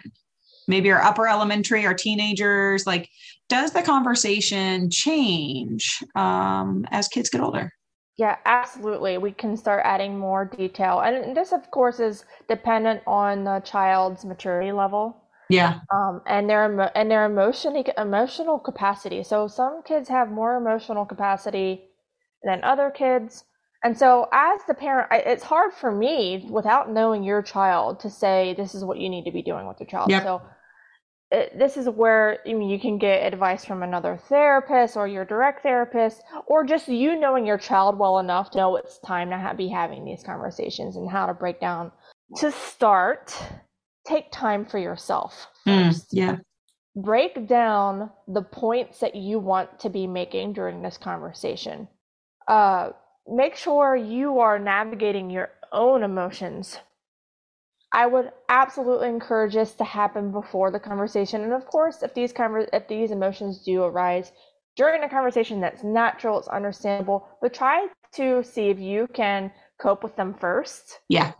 Maybe 0.68 0.90
our 0.90 1.02
upper 1.02 1.28
elementary 1.28 1.84
or 1.84 1.94
teenagers 1.94 2.86
like 2.86 3.08
does 3.48 3.72
the 3.72 3.82
conversation 3.82 4.90
change 4.90 6.02
um, 6.14 6.86
as 6.90 7.08
kids 7.08 7.28
get 7.28 7.40
older? 7.40 7.72
Yeah 8.16 8.36
absolutely. 8.46 9.18
We 9.18 9.32
can 9.32 9.56
start 9.56 9.82
adding 9.84 10.18
more 10.18 10.44
detail. 10.44 11.00
And 11.00 11.36
this 11.36 11.52
of 11.52 11.70
course 11.70 12.00
is 12.00 12.24
dependent 12.48 13.02
on 13.06 13.44
the 13.44 13.60
child's 13.60 14.24
maturity 14.24 14.72
level. 14.72 15.16
Yeah. 15.48 15.80
Um, 15.92 16.22
and 16.26 16.48
their 16.48 16.90
and 16.96 17.10
their 17.10 17.26
emotion 17.26 17.82
emotional 17.98 18.58
capacity. 18.58 19.22
So 19.22 19.48
some 19.48 19.82
kids 19.82 20.08
have 20.08 20.30
more 20.30 20.56
emotional 20.56 21.04
capacity 21.04 21.88
than 22.42 22.64
other 22.64 22.90
kids 22.90 23.44
and 23.84 23.98
so 23.98 24.28
as 24.32 24.60
the 24.66 24.74
parent 24.74 25.08
it's 25.10 25.42
hard 25.42 25.72
for 25.72 25.90
me 25.90 26.46
without 26.50 26.90
knowing 26.90 27.22
your 27.22 27.42
child 27.42 28.00
to 28.00 28.10
say 28.10 28.54
this 28.56 28.74
is 28.74 28.84
what 28.84 28.98
you 28.98 29.08
need 29.08 29.24
to 29.24 29.32
be 29.32 29.42
doing 29.42 29.66
with 29.66 29.78
your 29.80 29.88
child 29.88 30.10
yep. 30.10 30.22
so 30.22 30.42
it, 31.32 31.58
this 31.58 31.78
is 31.78 31.88
where 31.88 32.38
I 32.46 32.52
mean, 32.52 32.68
you 32.68 32.78
can 32.78 32.98
get 32.98 33.26
advice 33.32 33.64
from 33.64 33.82
another 33.82 34.18
therapist 34.28 34.96
or 34.96 35.08
your 35.08 35.24
direct 35.24 35.62
therapist, 35.62 36.22
or 36.46 36.62
just 36.62 36.88
you 36.88 37.18
knowing 37.18 37.46
your 37.46 37.56
child 37.56 37.98
well 37.98 38.18
enough 38.18 38.50
to 38.50 38.58
know 38.58 38.76
it's 38.76 38.98
time 38.98 39.30
to 39.30 39.38
ha- 39.38 39.54
be 39.54 39.68
having 39.68 40.04
these 40.04 40.22
conversations 40.22 40.96
and 40.96 41.10
how 41.10 41.26
to 41.26 41.34
break 41.34 41.58
down. 41.58 41.90
To 42.36 42.52
start, 42.52 43.34
take 44.06 44.30
time 44.30 44.66
for 44.66 44.78
yourself 44.78 45.48
hmm, 45.64 45.70
first. 45.70 46.12
Mm, 46.12 46.18
yeah. 46.18 46.36
Break 46.94 47.48
down 47.48 48.10
the 48.28 48.42
points 48.42 49.00
that 49.00 49.14
you 49.14 49.38
want 49.38 49.80
to 49.80 49.88
be 49.88 50.06
making 50.06 50.52
during 50.52 50.82
this 50.82 50.98
conversation. 50.98 51.88
Uh, 52.46 52.90
make 53.28 53.56
sure 53.56 53.96
you 53.96 54.40
are 54.40 54.58
navigating 54.58 55.30
your 55.30 55.50
own 55.72 56.02
emotions 56.02 56.78
I 57.92 58.06
would 58.06 58.32
absolutely 58.48 59.08
encourage 59.08 59.52
this 59.52 59.74
to 59.74 59.84
happen 59.84 60.32
before 60.32 60.70
the 60.70 60.80
conversation. 60.80 61.42
And 61.42 61.52
of 61.52 61.66
course, 61.66 62.02
if 62.02 62.14
these 62.14 62.32
conver- 62.32 62.68
if 62.72 62.88
these 62.88 63.10
emotions 63.10 63.62
do 63.62 63.82
arise 63.82 64.32
during 64.76 65.02
a 65.02 65.08
conversation, 65.08 65.60
that's 65.60 65.84
natural, 65.84 66.38
it's 66.38 66.48
understandable. 66.48 67.28
But 67.42 67.52
try 67.52 67.88
to 68.12 68.42
see 68.42 68.70
if 68.70 68.78
you 68.78 69.08
can 69.12 69.52
cope 69.78 70.02
with 70.02 70.16
them 70.16 70.34
first. 70.34 71.00
Yeah. 71.08 71.32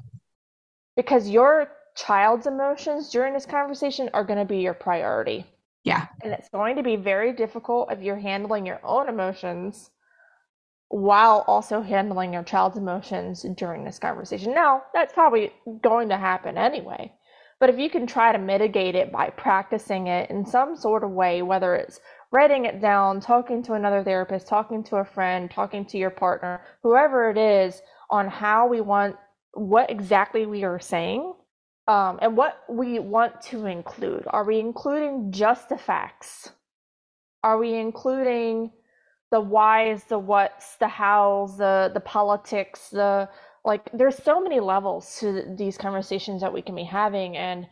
Because 0.95 1.31
your 1.31 1.69
child's 1.97 2.47
emotions 2.47 3.09
during 3.09 3.33
this 3.33 3.47
conversation 3.47 4.11
are 4.13 4.25
going 4.25 4.39
to 4.39 4.45
be 4.45 4.59
your 4.59 4.75
priority. 4.75 5.47
Yeah. 5.85 6.07
And 6.23 6.35
it's 6.35 6.51
going 6.51 6.77
to 6.77 6.83
be 6.83 6.97
very 6.97 7.33
difficult 7.33 7.91
if 7.91 8.03
you're 8.03 8.19
handling 8.19 8.67
your 8.67 8.81
own 8.85 9.09
emotions 9.09 9.91
while 10.93 11.43
also 11.47 11.81
handling 11.81 12.35
your 12.35 12.43
child's 12.43 12.77
emotions 12.77 13.47
during 13.57 13.83
this 13.83 13.99
conversation. 13.99 14.53
Now, 14.53 14.83
that's 14.93 15.15
probably 15.15 15.51
going 15.83 16.11
to 16.11 16.19
happen 16.19 16.59
anyway. 16.59 17.11
But 17.59 17.71
if 17.71 17.79
you 17.79 17.89
can 17.89 18.07
try 18.07 18.31
to 18.31 18.39
mitigate 18.39 18.95
it 18.95 19.11
by 19.11 19.31
practicing 19.31 20.09
it 20.09 20.29
in 20.29 20.45
some 20.45 20.77
sort 20.77 21.03
of 21.03 21.11
way, 21.11 21.41
whether 21.41 21.75
it's 21.75 21.99
writing 22.31 22.67
it 22.67 22.83
down, 22.83 23.21
talking 23.21 23.63
to 23.63 23.73
another 23.73 24.05
therapist, 24.05 24.47
talking 24.47 24.85
to 24.85 24.97
a 24.97 25.05
friend, 25.05 25.51
talking 25.51 25.87
to 25.87 25.97
your 25.97 26.11
partner, 26.11 26.61
whoever 26.83 27.31
it 27.31 27.39
is, 27.39 27.81
on 28.11 28.29
how 28.29 28.67
we 28.67 28.83
want 28.83 29.17
what 29.55 29.91
exactly 29.91 30.45
we 30.45 30.63
are 30.63 30.79
saying 30.79 31.33
um, 31.89 32.19
and 32.21 32.37
what 32.37 32.65
we 32.69 32.99
want 32.99 33.41
to 33.41 33.65
include. 33.65 34.25
Are 34.27 34.45
we 34.45 34.61
including 34.61 35.33
just 35.33 35.71
the 35.71 35.79
facts? 35.79 36.51
Are 37.43 37.57
we 37.57 37.73
including 37.77 38.73
the 39.33 39.41
whys, 39.41 40.05
the 40.05 40.19
whats, 40.19 40.77
the 40.77 40.87
hows, 40.87 41.57
the 41.57 41.91
the 41.93 42.01
politics, 42.01 42.91
the 42.91 43.29
like 43.65 43.91
there's 43.93 44.23
so 44.23 44.41
many 44.41 44.61
levels 44.61 45.19
to 45.21 45.55
these 45.57 45.77
conversations 45.79 46.43
that 46.43 46.53
we 46.53 46.63
can 46.63 46.77
be 46.77 46.85
having 46.85 47.37
and 47.37 47.67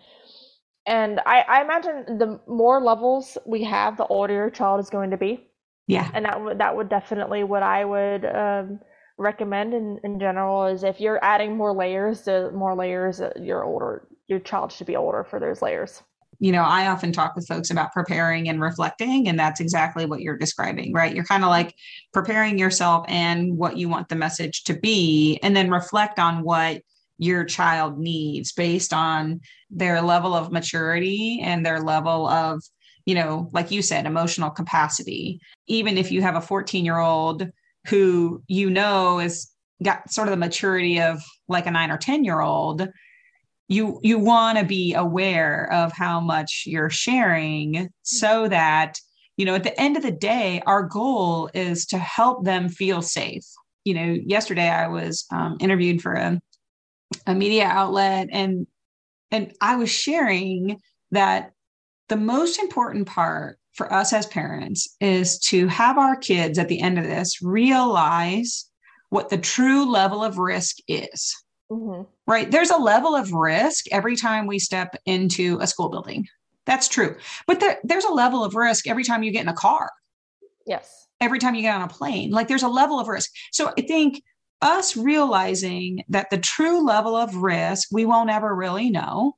and 0.87 1.21
I, 1.27 1.43
I 1.43 1.63
imagine 1.63 2.19
the 2.19 2.41
more 2.49 2.81
levels 2.81 3.37
we 3.47 3.63
have, 3.65 3.99
the 3.99 4.07
older 4.07 4.33
your 4.33 4.51
child 4.51 4.81
is 4.81 4.89
going 4.89 5.11
to 5.11 5.19
be. 5.19 5.47
Yeah. 5.87 6.11
And 6.15 6.25
that 6.25 6.43
would 6.43 6.59
that 6.59 6.75
would 6.75 6.89
definitely 6.89 7.45
what 7.45 7.63
I 7.63 7.85
would 7.85 8.25
um, 8.25 8.81
recommend 9.19 9.75
in, 9.75 10.01
in 10.03 10.19
general 10.19 10.67
is 10.67 10.83
if 10.83 10.99
you're 10.99 11.23
adding 11.23 11.57
more 11.57 11.75
layers, 11.75 12.23
the 12.23 12.51
more 12.53 12.75
layers 12.75 13.21
your 13.37 13.65
older 13.65 14.09
your 14.29 14.39
child 14.39 14.73
should 14.73 14.87
be 14.87 14.97
older 14.97 15.25
for 15.25 15.39
those 15.39 15.61
layers 15.61 16.03
you 16.41 16.53
know, 16.53 16.63
I 16.63 16.89
often 16.89 17.13
talk 17.13 17.37
with 17.37 17.47
folks 17.47 17.71
about 17.71 17.93
preparing 17.93 18.49
and 18.49 18.61
reflecting, 18.61 19.29
and 19.29 19.39
that's 19.39 19.61
exactly 19.61 20.07
what 20.07 20.23
you're 20.23 20.39
describing, 20.39 20.93
right? 20.93 21.15
You're 21.15 21.25
kind 21.25 21.45
of 21.45 21.51
like 21.51 21.75
preparing 22.13 22.59
yourself 22.59 23.05
and 23.09 23.59
what 23.59 23.77
you 23.77 23.91
want 23.91 24.09
the 24.09 24.17
message 24.17 24.65
to 24.65 24.75
be, 24.75 25.39
and 25.43 25.55
then 25.55 25.71
reflect 25.71 26.19
on 26.19 26.43
what 26.43 26.81
your 27.19 27.45
child 27.45 27.99
needs 27.99 28.53
based 28.53 28.95
on 28.95 29.41
their 29.71 30.01
level 30.01 30.35
of 30.35 30.51
maturity 30.51 31.41
and 31.43 31.65
their 31.65 31.81
level 31.81 32.27
of 32.27 32.63
you 33.05 33.15
know 33.15 33.49
like 33.53 33.71
you 33.71 33.83
said 33.83 34.07
emotional 34.07 34.51
capacity 34.51 35.39
even 35.67 35.99
if 35.99 36.11
you 36.11 36.23
have 36.23 36.35
a 36.35 36.41
14 36.41 36.85
year 36.85 36.99
old 36.99 37.47
who 37.87 38.43
you 38.49 38.71
know 38.71 39.21
is 39.21 39.51
got 39.83 40.11
sort 40.11 40.29
of 40.29 40.33
the 40.33 40.39
maturity 40.39 41.01
of 41.01 41.23
like 41.47 41.67
a 41.67 41.71
9 41.71 41.91
or 41.91 41.99
10 41.99 42.25
year 42.25 42.41
old 42.41 42.89
you 43.71 44.01
you 44.03 44.19
want 44.19 44.59
to 44.59 44.65
be 44.65 44.95
aware 44.95 45.73
of 45.73 45.93
how 45.93 46.21
much 46.21 46.65
you're 46.67 46.91
sharing 46.91 47.89
so 48.03 48.49
that 48.49 48.99
you 49.37 49.47
know 49.47 49.55
at 49.55 49.63
the 49.63 49.81
end 49.81 49.97
of 49.97 50.03
the 50.03 50.11
day 50.11 50.61
our 50.67 50.83
goal 50.83 51.49
is 51.55 51.87
to 51.87 51.97
help 51.97 52.45
them 52.45 52.69
feel 52.69 53.01
safe. 53.01 53.45
You 53.85 53.95
know 53.95 54.19
yesterday 54.27 54.69
i 54.69 54.89
was 54.89 55.25
um, 55.33 55.57
interviewed 55.61 56.03
for 56.03 56.13
a, 56.13 56.39
a 57.27 57.35
media 57.35 57.65
outlet 57.65 58.29
and 58.31 58.67
and 59.31 59.55
i 59.63 59.77
was 59.77 59.89
sharing 59.89 60.79
that 61.13 61.53
the 62.09 62.17
most 62.17 62.59
important 62.59 63.07
part 63.07 63.59
for 63.73 63.91
us 63.93 64.13
as 64.13 64.27
parents 64.27 64.97
is 65.01 65.39
to 65.39 65.69
have 65.69 65.97
our 65.97 66.17
kids 66.17 66.59
at 66.59 66.69
the 66.69 66.81
end 66.81 66.99
of 66.99 67.05
this 67.05 67.41
realize 67.41 68.69
what 69.09 69.31
the 69.31 69.39
true 69.39 69.91
level 69.91 70.23
of 70.23 70.39
risk 70.39 70.77
is 70.89 71.35
Mm-hmm. 71.71 72.03
Right. 72.27 72.51
There's 72.51 72.71
a 72.71 72.77
level 72.77 73.15
of 73.15 73.33
risk 73.33 73.87
every 73.93 74.17
time 74.17 74.47
we 74.47 74.59
step 74.59 74.97
into 75.07 75.59
a 75.61 75.67
school 75.67 75.89
building. 75.89 76.27
That's 76.67 76.89
true. 76.89 77.17
But 77.47 77.61
there, 77.61 77.79
there's 77.85 78.05
a 78.05 78.13
level 78.13 78.45
of 78.45 78.55
risk 78.55 78.87
every 78.87 79.05
time 79.05 79.23
you 79.23 79.31
get 79.31 79.43
in 79.43 79.49
a 79.49 79.55
car. 79.55 79.91
Yes. 80.67 81.07
Every 81.21 81.39
time 81.39 81.55
you 81.55 81.63
get 81.63 81.75
on 81.75 81.83
a 81.83 81.89
plane. 81.89 82.31
Like 82.31 82.49
there's 82.49 82.63
a 82.63 82.69
level 82.69 82.99
of 82.99 83.09
risk. 83.09 83.31
So 83.53 83.73
I 83.79 83.83
think 83.83 84.23
us 84.63 84.97
realizing 84.97 86.05
that 86.09 86.31
the 86.31 86.39
true 86.39 86.85
level 86.85 87.17
of 87.17 87.37
risk 87.37 87.89
we 87.93 88.05
won't 88.05 88.31
ever 88.31 88.55
really 88.55 88.91
know, 88.91 89.37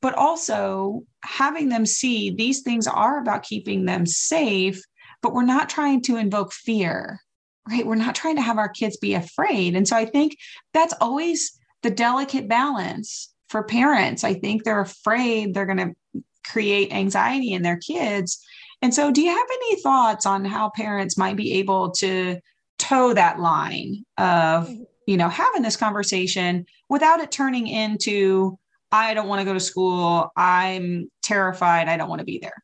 but 0.00 0.14
also 0.14 1.02
having 1.22 1.68
them 1.68 1.86
see 1.86 2.30
these 2.30 2.62
things 2.62 2.86
are 2.86 3.20
about 3.20 3.44
keeping 3.44 3.84
them 3.84 4.06
safe, 4.06 4.80
but 5.22 5.32
we're 5.32 5.44
not 5.44 5.68
trying 5.68 6.02
to 6.02 6.16
invoke 6.16 6.52
fear 6.52 7.20
right? 7.68 7.86
We're 7.86 7.96
not 7.96 8.14
trying 8.14 8.36
to 8.36 8.42
have 8.42 8.58
our 8.58 8.68
kids 8.68 8.96
be 8.96 9.14
afraid. 9.14 9.74
And 9.74 9.86
so 9.86 9.96
I 9.96 10.04
think 10.04 10.36
that's 10.72 10.94
always 11.00 11.58
the 11.82 11.90
delicate 11.90 12.48
balance 12.48 13.32
for 13.48 13.62
parents. 13.62 14.24
I 14.24 14.34
think 14.34 14.64
they're 14.64 14.80
afraid 14.80 15.54
they're 15.54 15.66
going 15.66 15.94
to 16.12 16.22
create 16.46 16.92
anxiety 16.92 17.52
in 17.52 17.62
their 17.62 17.78
kids. 17.78 18.42
And 18.82 18.94
so, 18.94 19.10
do 19.10 19.22
you 19.22 19.30
have 19.30 19.46
any 19.50 19.80
thoughts 19.80 20.26
on 20.26 20.44
how 20.44 20.70
parents 20.70 21.16
might 21.16 21.36
be 21.36 21.54
able 21.54 21.90
to 21.92 22.38
toe 22.78 23.14
that 23.14 23.40
line 23.40 24.04
of, 24.18 24.68
mm-hmm. 24.68 24.82
you 25.06 25.16
know, 25.16 25.28
having 25.28 25.62
this 25.62 25.76
conversation 25.76 26.66
without 26.88 27.20
it 27.20 27.30
turning 27.30 27.66
into, 27.66 28.58
I 28.92 29.14
don't 29.14 29.28
want 29.28 29.40
to 29.40 29.44
go 29.44 29.54
to 29.54 29.60
school. 29.60 30.30
I'm 30.36 31.10
terrified. 31.22 31.88
I 31.88 31.96
don't 31.96 32.08
want 32.08 32.20
to 32.20 32.24
be 32.24 32.38
there. 32.38 32.62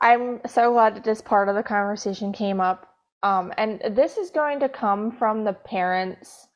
I'm 0.00 0.40
so 0.46 0.72
glad 0.72 0.94
that 0.96 1.04
this 1.04 1.22
part 1.22 1.48
of 1.48 1.54
the 1.54 1.62
conversation 1.62 2.32
came 2.32 2.60
up 2.60 2.95
um, 3.26 3.52
and 3.58 3.82
this 3.90 4.16
is 4.18 4.30
going 4.30 4.60
to 4.60 4.68
come 4.68 5.10
from 5.10 5.42
the 5.42 5.52
parents' 5.52 6.46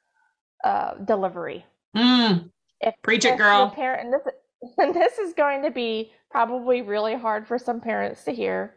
uh, 0.62 0.94
delivery. 1.04 1.64
Mm. 1.96 2.50
If, 2.80 2.94
Preach 3.02 3.24
it, 3.24 3.36
girl. 3.36 3.70
Parent, 3.70 4.04
and 4.04 4.14
this, 4.14 4.34
and 4.78 4.94
this 5.02 5.18
is 5.18 5.34
going 5.34 5.64
to 5.64 5.72
be 5.72 6.12
probably 6.30 6.82
really 6.82 7.16
hard 7.16 7.48
for 7.48 7.58
some 7.58 7.80
parents 7.80 8.22
to 8.24 8.30
hear. 8.30 8.76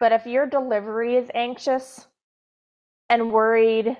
But 0.00 0.10
if 0.10 0.26
your 0.26 0.46
delivery 0.46 1.14
is 1.14 1.30
anxious 1.32 2.04
and 3.08 3.30
worried 3.30 3.96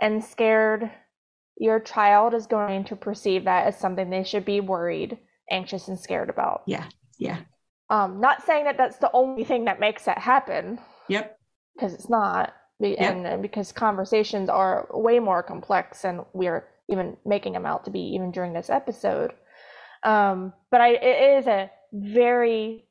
and 0.00 0.24
scared, 0.24 0.90
your 1.58 1.78
child 1.78 2.34
is 2.34 2.48
going 2.48 2.82
to 2.86 2.96
perceive 2.96 3.44
that 3.44 3.68
as 3.68 3.78
something 3.78 4.10
they 4.10 4.24
should 4.24 4.44
be 4.44 4.60
worried, 4.60 5.18
anxious, 5.52 5.86
and 5.86 5.98
scared 5.98 6.30
about. 6.30 6.62
Yeah. 6.66 6.86
Yeah. 7.16 7.38
Um, 7.90 8.18
not 8.20 8.44
saying 8.44 8.64
that 8.64 8.76
that's 8.76 8.96
the 8.96 9.10
only 9.12 9.44
thing 9.44 9.66
that 9.66 9.78
makes 9.78 10.06
that 10.06 10.18
happen. 10.18 10.80
Yep 11.08 11.38
because 11.76 11.94
it's 11.94 12.08
not. 12.08 12.54
And, 12.80 13.40
because 13.40 13.72
conversations 13.72 14.50
are 14.50 14.86
way 14.90 15.18
more 15.18 15.42
complex 15.42 16.04
and 16.04 16.20
we're 16.34 16.68
even 16.90 17.16
making 17.24 17.54
them 17.54 17.64
out 17.64 17.84
to 17.86 17.90
be 17.90 18.00
even 18.00 18.30
during 18.30 18.52
this 18.52 18.68
episode. 18.68 19.32
Um, 20.02 20.52
but 20.70 20.82
I, 20.82 20.90
it 20.90 21.38
is 21.38 21.46
a 21.46 21.70
very 21.92 22.86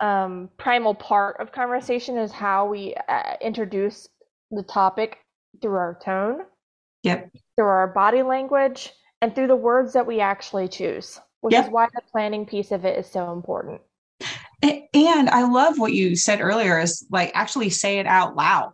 um, 0.00 0.48
primal 0.56 0.94
part 0.94 1.40
of 1.40 1.52
conversation 1.52 2.16
is 2.16 2.32
how 2.32 2.66
we 2.66 2.94
uh, 3.08 3.34
introduce 3.42 4.08
the 4.50 4.62
topic 4.62 5.18
through 5.60 5.76
our 5.76 5.98
tone. 6.02 6.46
Yep. 7.02 7.30
Through 7.56 7.66
our 7.66 7.88
body 7.88 8.22
language 8.22 8.92
and 9.20 9.34
through 9.34 9.48
the 9.48 9.56
words 9.56 9.92
that 9.92 10.06
we 10.06 10.20
actually 10.20 10.68
choose 10.68 11.20
which 11.40 11.52
yep. 11.52 11.66
is 11.66 11.70
why 11.70 11.86
the 11.94 12.02
planning 12.10 12.46
piece 12.46 12.72
of 12.72 12.84
it 12.84 12.98
is 12.98 13.06
so 13.06 13.32
important 13.32 13.80
and 15.06 15.30
I 15.30 15.44
love 15.44 15.78
what 15.78 15.92
you 15.92 16.16
said 16.16 16.40
earlier 16.40 16.78
is 16.80 17.06
like 17.10 17.30
actually 17.34 17.70
say 17.70 17.98
it 17.98 18.06
out 18.06 18.36
loud. 18.36 18.72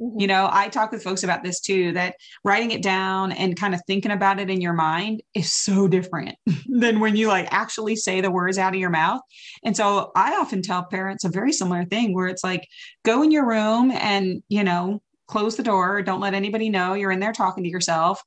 Mm-hmm. 0.00 0.20
You 0.20 0.26
know, 0.28 0.48
I 0.50 0.68
talk 0.68 0.92
with 0.92 1.02
folks 1.02 1.24
about 1.24 1.42
this 1.42 1.60
too 1.60 1.92
that 1.92 2.16
writing 2.44 2.70
it 2.70 2.82
down 2.82 3.32
and 3.32 3.58
kind 3.58 3.74
of 3.74 3.82
thinking 3.86 4.12
about 4.12 4.38
it 4.38 4.50
in 4.50 4.60
your 4.60 4.72
mind 4.72 5.22
is 5.34 5.52
so 5.52 5.88
different 5.88 6.36
than 6.66 7.00
when 7.00 7.16
you 7.16 7.28
like 7.28 7.48
actually 7.50 7.96
say 7.96 8.20
the 8.20 8.30
words 8.30 8.58
out 8.58 8.74
of 8.74 8.80
your 8.80 8.90
mouth. 8.90 9.20
And 9.64 9.76
so 9.76 10.12
I 10.14 10.36
often 10.36 10.62
tell 10.62 10.84
parents 10.84 11.24
a 11.24 11.28
very 11.28 11.52
similar 11.52 11.84
thing 11.84 12.14
where 12.14 12.28
it's 12.28 12.44
like 12.44 12.66
go 13.04 13.22
in 13.22 13.30
your 13.30 13.46
room 13.46 13.90
and, 13.90 14.42
you 14.48 14.62
know, 14.62 15.02
close 15.26 15.56
the 15.56 15.62
door, 15.62 16.00
don't 16.00 16.20
let 16.20 16.32
anybody 16.32 16.70
know 16.70 16.94
you're 16.94 17.10
in 17.10 17.20
there 17.20 17.32
talking 17.32 17.62
to 17.64 17.70
yourself. 17.70 18.22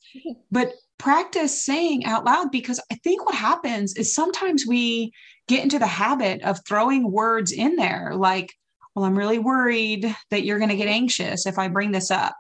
But 0.52 0.74
practice 1.00 1.60
saying 1.66 2.06
out 2.06 2.26
loud 2.26 2.52
because 2.52 2.80
I 2.92 2.96
think 2.96 3.26
what 3.26 3.34
happens 3.34 3.96
is 3.96 4.14
sometimes 4.14 4.68
we 4.68 5.12
get 5.52 5.64
into 5.64 5.80
the 5.80 5.88
habit 5.88 6.42
of 6.44 6.66
throwing 6.66 7.12
words 7.12 7.52
in 7.52 7.76
there 7.76 8.14
like, 8.16 8.54
well, 8.96 9.06
I'm 9.06 9.18
really 9.18 9.38
worried 9.38 10.16
that 10.30 10.44
you're 10.44 10.60
going 10.60 10.70
to 10.70 10.78
get 10.78 10.88
anxious 10.88 11.46
if 11.46 11.60
I 11.60 11.68
bring 11.68 11.92
this 11.92 12.10
up. 12.10 12.36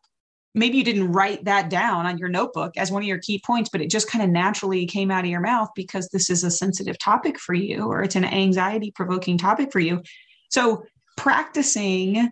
Maybe 0.56 0.77
you 0.77 0.84
didn't 0.84 1.12
write 1.12 1.46
that 1.46 1.70
down 1.70 2.06
on 2.06 2.18
your 2.18 2.30
notebook 2.30 2.77
as 2.77 2.89
one 2.89 3.03
of 3.03 3.08
your 3.08 3.20
key 3.20 3.41
points, 3.46 3.70
but 3.70 3.82
it 3.82 3.89
just 3.89 4.10
kind 4.10 4.24
of 4.24 4.30
naturally 4.30 4.86
came 4.86 5.12
out 5.12 5.25
of 5.25 5.30
your 5.30 5.41
mouth 5.41 5.70
because 5.75 6.08
this 6.10 6.30
is 6.30 6.44
a 6.44 6.51
sensitive 6.51 6.98
topic 7.00 7.38
for 7.38 7.53
you 7.53 7.86
or 7.86 8.01
it's 8.01 8.15
an 8.15 8.25
anxiety 8.25 8.91
provoking 8.91 9.38
topic 9.38 9.72
for 9.72 9.80
you. 9.80 10.01
So, 10.50 10.84
practicing 11.18 12.30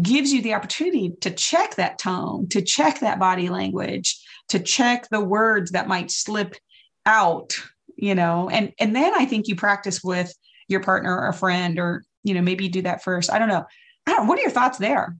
gives 0.00 0.32
you 0.32 0.42
the 0.42 0.54
opportunity 0.54 1.12
to 1.20 1.30
check 1.30 1.76
that 1.76 1.98
tone, 1.98 2.48
to 2.50 2.62
check 2.62 3.00
that 3.00 3.18
body 3.18 3.48
language, 3.48 4.18
to 4.48 4.58
check 4.58 5.08
the 5.10 5.20
words 5.20 5.72
that 5.72 5.88
might 5.88 6.10
slip 6.10 6.54
out 7.04 7.54
you 7.96 8.14
know 8.14 8.48
and 8.50 8.72
and 8.80 8.94
then 8.96 9.12
i 9.14 9.24
think 9.24 9.48
you 9.48 9.54
practice 9.54 10.02
with 10.02 10.32
your 10.68 10.80
partner 10.80 11.16
or 11.16 11.28
a 11.28 11.34
friend 11.34 11.78
or 11.78 12.04
you 12.24 12.34
know 12.34 12.42
maybe 12.42 12.64
you 12.64 12.70
do 12.70 12.82
that 12.82 13.02
first. 13.02 13.30
I 13.30 13.38
don't 13.38 13.48
know. 13.48 13.64
I 14.06 14.12
don't 14.12 14.26
what 14.26 14.38
are 14.38 14.42
your 14.42 14.50
thoughts 14.50 14.78
there? 14.78 15.16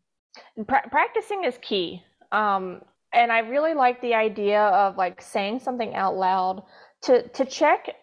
Pra- 0.67 0.89
practicing 0.91 1.45
is 1.45 1.59
key. 1.63 2.03
Um 2.33 2.83
and 3.15 3.31
i 3.31 3.41
really 3.41 3.75
like 3.75 4.01
the 4.01 4.15
idea 4.15 4.63
of 4.63 4.97
like 4.97 5.21
saying 5.21 5.61
something 5.61 5.95
out 5.95 6.17
loud 6.17 6.63
to 7.03 7.29
to 7.29 7.45
check 7.45 7.95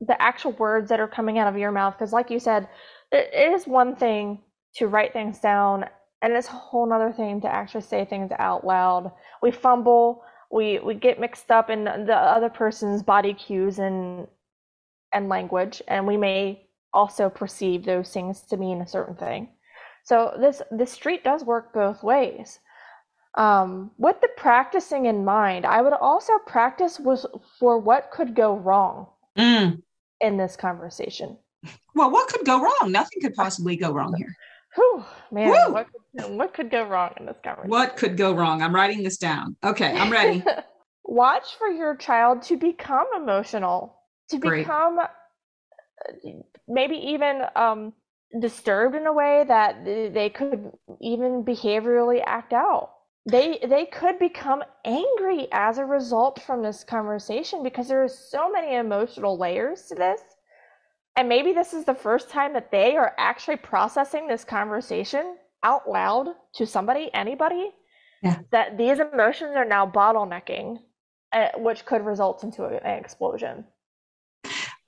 the 0.00 0.22
actual 0.22 0.52
words 0.52 0.88
that 0.88 1.00
are 1.00 1.08
coming 1.08 1.38
out 1.38 1.48
of 1.48 1.58
your 1.58 1.72
mouth. 1.72 1.94
Because 1.94 2.12
like 2.12 2.30
you 2.30 2.38
said 2.38 2.68
it 3.12 3.54
is 3.54 3.66
one 3.66 3.96
thing 3.96 4.40
to 4.76 4.86
write 4.86 5.12
things 5.12 5.40
down 5.40 5.84
and 6.22 6.32
it's 6.32 6.48
a 6.48 6.52
whole 6.52 6.92
other 6.92 7.12
thing 7.12 7.40
to 7.40 7.52
actually 7.52 7.80
say 7.80 8.04
things 8.04 8.30
out 8.38 8.64
loud. 8.64 9.10
We 9.42 9.50
fumble 9.50 10.22
we 10.50 10.78
we 10.80 10.94
get 10.94 11.20
mixed 11.20 11.50
up 11.50 11.70
in 11.70 11.84
the 11.84 12.16
other 12.16 12.48
person's 12.48 13.02
body 13.02 13.34
cues 13.34 13.78
and 13.78 14.26
and 15.12 15.28
language 15.28 15.82
and 15.88 16.06
we 16.06 16.16
may 16.16 16.66
also 16.92 17.30
perceive 17.30 17.84
those 17.84 18.12
things 18.12 18.42
to 18.42 18.56
mean 18.56 18.80
a 18.80 18.86
certain 18.86 19.14
thing. 19.14 19.48
So 20.04 20.34
this 20.38 20.60
this 20.70 20.92
street 20.92 21.24
does 21.24 21.44
work 21.44 21.72
both 21.72 22.02
ways. 22.02 22.58
Um, 23.36 23.92
with 23.96 24.20
the 24.20 24.28
practicing 24.36 25.06
in 25.06 25.24
mind 25.24 25.64
i 25.64 25.80
would 25.80 25.92
also 25.92 26.32
practice 26.48 26.98
was 26.98 27.24
for 27.60 27.78
what 27.78 28.10
could 28.10 28.34
go 28.34 28.56
wrong 28.56 29.06
mm. 29.38 29.80
in 30.20 30.36
this 30.36 30.56
conversation. 30.56 31.36
Well 31.94 32.10
what 32.10 32.28
could 32.28 32.44
go 32.44 32.60
wrong? 32.60 32.90
Nothing 32.90 33.20
could 33.22 33.34
possibly 33.34 33.76
go 33.76 33.92
wrong 33.92 34.14
here 34.16 34.34
Whew, 34.76 35.04
man, 35.32 35.48
Woo! 35.48 35.72
What, 35.72 35.86
could, 36.16 36.36
what 36.36 36.54
could 36.54 36.70
go 36.70 36.84
wrong 36.84 37.12
in 37.18 37.26
this 37.26 37.36
conversation? 37.42 37.70
What 37.70 37.96
could 37.96 38.16
go 38.16 38.34
wrong? 38.34 38.62
I'm 38.62 38.74
writing 38.74 39.02
this 39.02 39.16
down. 39.16 39.56
Okay, 39.64 39.92
I'm 39.92 40.12
ready. 40.12 40.44
Watch 41.04 41.56
for 41.58 41.68
your 41.68 41.96
child 41.96 42.42
to 42.42 42.56
become 42.56 43.06
emotional, 43.16 43.96
to 44.28 44.38
Great. 44.38 44.60
become 44.60 45.00
uh, 45.00 45.08
maybe 46.68 46.94
even 46.96 47.42
um, 47.56 47.92
disturbed 48.40 48.94
in 48.94 49.06
a 49.06 49.12
way 49.12 49.44
that 49.48 49.84
they 49.84 50.30
could 50.30 50.70
even 51.00 51.44
behaviorally 51.44 52.22
act 52.24 52.52
out. 52.52 52.90
They 53.30 53.58
they 53.68 53.86
could 53.86 54.18
become 54.18 54.62
angry 54.84 55.48
as 55.52 55.78
a 55.78 55.84
result 55.84 56.40
from 56.42 56.62
this 56.62 56.84
conversation 56.84 57.62
because 57.62 57.88
there 57.88 58.02
are 58.02 58.08
so 58.08 58.50
many 58.50 58.76
emotional 58.76 59.36
layers 59.36 59.86
to 59.86 59.94
this 59.94 60.20
and 61.16 61.28
maybe 61.28 61.52
this 61.52 61.74
is 61.74 61.84
the 61.84 61.94
first 61.94 62.28
time 62.28 62.52
that 62.54 62.70
they 62.70 62.96
are 62.96 63.14
actually 63.18 63.56
processing 63.56 64.26
this 64.26 64.44
conversation 64.44 65.36
out 65.62 65.88
loud 65.88 66.28
to 66.54 66.66
somebody, 66.66 67.10
anybody. 67.12 67.70
Yeah. 68.22 68.38
That 68.50 68.76
these 68.76 68.98
emotions 68.98 69.56
are 69.56 69.64
now 69.64 69.86
bottlenecking 69.86 70.78
uh, 71.32 71.48
which 71.56 71.84
could 71.84 72.04
result 72.04 72.42
into 72.42 72.64
an 72.64 72.98
explosion. 72.98 73.64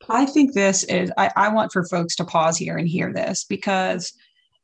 I 0.09 0.27
think 0.27 0.55
this 0.55 0.83
is, 0.85 1.13
I, 1.17 1.31
I 1.37 1.49
want 1.55 1.73
for 1.73 1.85
folks 1.85 2.17
to 2.17 2.25
pause 2.25 2.57
here 2.57 2.77
and 2.77 2.89
hear 2.89 3.13
this 3.13 3.45
because 3.45 4.13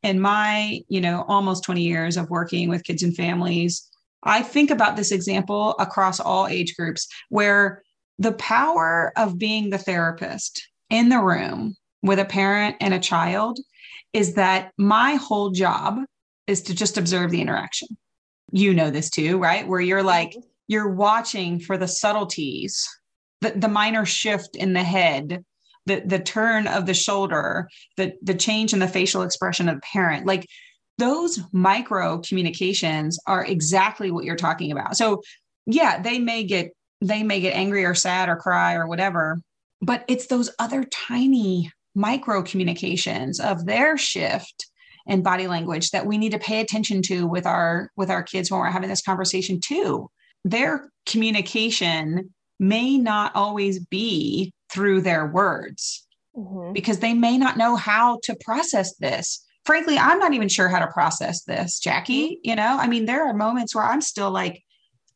in 0.02 0.18
my, 0.18 0.80
you 0.88 1.00
know, 1.00 1.24
almost 1.28 1.62
20 1.62 1.82
years 1.82 2.16
of 2.16 2.30
working 2.30 2.68
with 2.68 2.82
kids 2.82 3.04
and 3.04 3.14
families, 3.14 3.88
I 4.24 4.42
think 4.42 4.70
about 4.70 4.96
this 4.96 5.12
example 5.12 5.76
across 5.78 6.18
all 6.18 6.48
age 6.48 6.74
groups 6.76 7.06
where 7.28 7.84
the 8.18 8.32
power 8.32 9.12
of 9.16 9.38
being 9.38 9.70
the 9.70 9.78
therapist 9.78 10.66
in 10.90 11.08
the 11.08 11.18
room 11.18 11.76
with 12.02 12.18
a 12.18 12.24
parent 12.24 12.76
and 12.80 12.94
a 12.94 12.98
child 12.98 13.58
is 14.12 14.34
that 14.34 14.72
my 14.78 15.14
whole 15.14 15.50
job 15.50 15.98
is 16.46 16.62
to 16.62 16.74
just 16.74 16.96
observe 16.96 17.30
the 17.30 17.40
interaction. 17.40 17.88
You 18.52 18.72
know 18.72 18.90
this 18.90 19.10
too, 19.10 19.38
right? 19.38 19.66
Where 19.66 19.80
you're 19.80 20.02
like, 20.02 20.30
mm-hmm. 20.30 20.40
you're 20.68 20.88
watching 20.94 21.60
for 21.60 21.76
the 21.76 21.88
subtleties, 21.88 22.88
the, 23.40 23.50
the 23.50 23.68
minor 23.68 24.06
shift 24.06 24.56
in 24.56 24.72
the 24.72 24.82
head, 24.82 25.44
the, 25.86 26.00
the 26.04 26.18
turn 26.18 26.66
of 26.66 26.86
the 26.86 26.94
shoulder, 26.94 27.68
the, 27.96 28.14
the 28.22 28.34
change 28.34 28.72
in 28.72 28.78
the 28.78 28.88
facial 28.88 29.22
expression 29.22 29.68
of 29.68 29.76
the 29.76 29.82
parent. 29.92 30.26
Like 30.26 30.46
those 30.96 31.40
micro 31.52 32.18
communications 32.18 33.18
are 33.26 33.44
exactly 33.44 34.10
what 34.10 34.24
you're 34.24 34.36
talking 34.36 34.72
about. 34.72 34.96
So 34.96 35.22
yeah, 35.66 36.00
they 36.00 36.18
may 36.18 36.44
get 36.44 36.70
they 37.00 37.22
may 37.22 37.40
get 37.40 37.54
angry 37.54 37.84
or 37.84 37.94
sad 37.94 38.28
or 38.28 38.34
cry 38.34 38.74
or 38.74 38.88
whatever, 38.88 39.40
but 39.80 40.04
it's 40.08 40.26
those 40.26 40.50
other 40.58 40.84
tiny 40.84 41.70
micro 41.94 42.42
communications 42.42 43.40
of 43.40 43.66
their 43.66 43.96
shift 43.96 44.66
and 45.06 45.24
body 45.24 45.46
language 45.48 45.90
that 45.90 46.06
we 46.06 46.18
need 46.18 46.32
to 46.32 46.38
pay 46.38 46.60
attention 46.60 47.02
to 47.02 47.26
with 47.26 47.46
our 47.46 47.90
with 47.96 48.10
our 48.10 48.22
kids 48.22 48.50
when 48.50 48.60
we're 48.60 48.70
having 48.70 48.88
this 48.88 49.02
conversation 49.02 49.60
too 49.60 50.08
their 50.44 50.90
communication 51.06 52.32
may 52.60 52.96
not 52.96 53.34
always 53.34 53.84
be 53.86 54.52
through 54.70 55.00
their 55.00 55.26
words 55.26 56.06
mm-hmm. 56.36 56.72
because 56.72 56.98
they 57.00 57.14
may 57.14 57.38
not 57.38 57.56
know 57.56 57.74
how 57.74 58.18
to 58.22 58.36
process 58.44 58.94
this 58.96 59.44
frankly 59.64 59.98
i'm 59.98 60.18
not 60.18 60.34
even 60.34 60.48
sure 60.48 60.68
how 60.68 60.78
to 60.78 60.92
process 60.92 61.42
this 61.44 61.78
jackie 61.78 62.26
mm-hmm. 62.26 62.50
you 62.50 62.54
know 62.54 62.76
i 62.78 62.86
mean 62.86 63.06
there 63.06 63.26
are 63.26 63.34
moments 63.34 63.74
where 63.74 63.84
i'm 63.84 64.00
still 64.00 64.30
like 64.30 64.62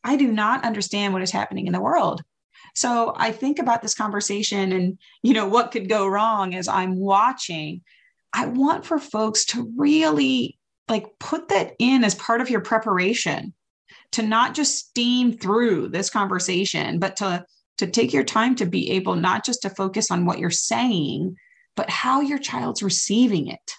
i 0.02 0.16
do 0.16 0.33
not 0.33 0.64
understand 0.64 1.12
what 1.12 1.23
is 1.23 1.31
happening 1.31 1.66
in 1.66 1.73
the 1.73 1.81
world 1.81 2.23
so 2.75 3.14
i 3.17 3.31
think 3.31 3.59
about 3.59 3.83
this 3.83 3.95
conversation 3.95 4.73
and 4.73 4.99
you 5.23 5.35
know 5.35 5.47
what 5.47 5.73
could 5.73 5.88
go 5.88 6.07
wrong 6.07 6.55
as 6.55 6.69
i'm 6.69 6.97
watching 6.97 7.81
I 8.33 8.47
want 8.47 8.87
for 8.87 8.99
folks 8.99 9.45
to 9.47 9.71
really 9.76 10.59
like 10.88 11.07
put 11.19 11.49
that 11.49 11.75
in 11.79 12.05
as 12.05 12.14
part 12.14 12.41
of 12.41 12.50
your 12.50 12.61
preparation 12.61 13.55
to 14.12 14.23
not 14.23 14.55
just 14.55 14.79
steam 14.79 15.37
through 15.37 15.88
this 15.88 16.11
conversation, 16.11 16.99
but 16.99 17.17
to 17.17 17.45
to 17.79 17.87
take 17.87 18.12
your 18.12 18.25
time 18.25 18.55
to 18.55 18.67
be 18.67 18.91
able 18.93 19.17
not 19.17 19.45
just 19.45 19.62
to 19.62 19.71
focus 19.71 20.11
on 20.11 20.25
what 20.26 20.38
you're 20.38 20.50
saying, 20.50 21.35
but 21.75 21.88
how 21.91 22.21
your 22.21 22.38
child's 22.38 22.83
receiving 22.83 23.49
it. 23.49 23.73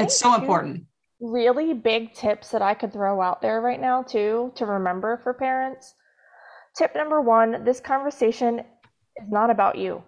It's 0.00 0.16
so 0.16 0.34
important. 0.34 0.84
Really 1.20 1.74
big 1.74 2.14
tips 2.14 2.48
that 2.50 2.62
I 2.62 2.74
could 2.74 2.92
throw 2.92 3.20
out 3.20 3.42
there 3.42 3.60
right 3.60 3.80
now, 3.80 4.02
too, 4.02 4.52
to 4.56 4.66
remember 4.66 5.20
for 5.22 5.34
parents. 5.34 5.94
Tip 6.76 6.94
number 6.94 7.20
one 7.20 7.64
this 7.64 7.80
conversation 7.80 8.60
is 8.60 9.30
not 9.30 9.50
about 9.50 9.76
you. 9.76 10.02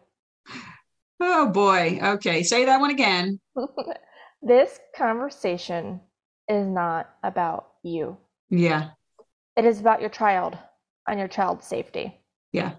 Oh 1.21 1.49
boy. 1.49 2.01
Okay. 2.03 2.43
Say 2.43 2.65
that 2.67 2.81
one 2.81 2.91
again. 2.91 3.41
this 4.43 4.79
conversation 4.97 6.01
is 6.49 6.67
not 6.67 7.11
about 7.23 7.69
you. 7.83 8.17
Yeah. 8.51 8.91
It 9.57 9.65
is 9.65 9.81
about 9.81 10.01
your 10.01 10.11
child 10.11 10.59
and 11.09 11.19
your 11.19 11.29
child's 11.29 11.67
safety. 11.67 12.21
Yeah. 12.53 12.73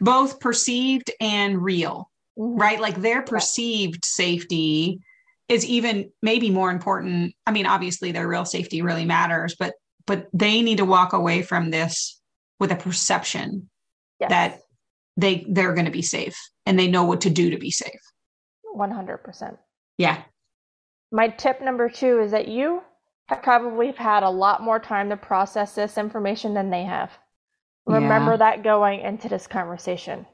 Both 0.00 0.40
perceived 0.40 1.10
and 1.20 1.62
real, 1.62 2.10
mm-hmm. 2.38 2.58
right? 2.58 2.80
Like 2.80 2.96
their 2.96 3.22
perceived 3.22 4.04
safety 4.04 5.00
is 5.48 5.66
even 5.66 6.10
maybe 6.22 6.50
more 6.50 6.70
important. 6.70 7.34
I 7.46 7.52
mean, 7.52 7.66
obviously 7.66 8.12
their 8.12 8.28
real 8.28 8.44
safety 8.44 8.82
really 8.82 9.04
matters, 9.04 9.56
but 9.58 9.74
but 10.06 10.28
they 10.34 10.60
need 10.60 10.78
to 10.78 10.84
walk 10.84 11.14
away 11.14 11.42
from 11.42 11.70
this 11.70 12.20
with 12.64 12.72
a 12.72 12.76
perception 12.82 13.68
yes. 14.18 14.30
that 14.30 14.60
they 15.18 15.44
they're 15.50 15.74
going 15.74 15.84
to 15.84 15.90
be 15.90 16.00
safe 16.00 16.34
and 16.64 16.78
they 16.78 16.88
know 16.88 17.04
what 17.04 17.20
to 17.20 17.30
do 17.30 17.50
to 17.50 17.58
be 17.58 17.70
safe. 17.70 18.00
100% 18.74 19.58
yeah. 19.98 20.22
My 21.12 21.28
tip 21.28 21.60
number 21.60 21.90
two 21.90 22.20
is 22.20 22.30
that 22.30 22.48
you 22.48 22.82
have 23.26 23.42
probably 23.42 23.92
had 23.92 24.22
a 24.22 24.30
lot 24.30 24.62
more 24.62 24.80
time 24.80 25.10
to 25.10 25.16
process 25.18 25.74
this 25.74 25.98
information 25.98 26.54
than 26.54 26.70
they 26.70 26.84
have. 26.84 27.10
Remember 27.86 28.32
yeah. 28.32 28.38
that 28.38 28.64
going 28.64 29.00
into 29.00 29.28
this 29.28 29.46
conversation. 29.46 30.24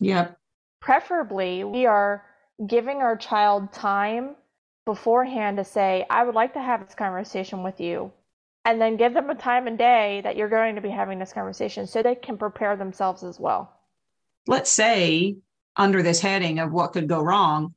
Yep. 0.00 0.36
Preferably 0.80 1.64
we 1.64 1.86
are 1.86 2.22
giving 2.66 2.98
our 2.98 3.16
child 3.16 3.72
time 3.72 4.36
beforehand 4.84 5.58
to 5.58 5.64
say 5.64 6.04
i 6.10 6.24
would 6.24 6.34
like 6.34 6.54
to 6.54 6.62
have 6.62 6.84
this 6.84 6.94
conversation 6.94 7.62
with 7.62 7.78
you 7.80 8.10
and 8.68 8.78
then 8.78 8.98
give 8.98 9.14
them 9.14 9.30
a 9.30 9.34
time 9.34 9.66
and 9.66 9.78
day 9.78 10.20
that 10.24 10.36
you're 10.36 10.50
going 10.50 10.74
to 10.74 10.82
be 10.82 10.90
having 10.90 11.18
this 11.18 11.32
conversation 11.32 11.86
so 11.86 12.02
they 12.02 12.14
can 12.14 12.36
prepare 12.36 12.76
themselves 12.76 13.24
as 13.24 13.40
well. 13.40 13.72
Let's 14.46 14.70
say, 14.70 15.38
under 15.74 16.02
this 16.02 16.20
heading 16.20 16.58
of 16.58 16.70
what 16.70 16.92
could 16.92 17.08
go 17.08 17.22
wrong, 17.22 17.74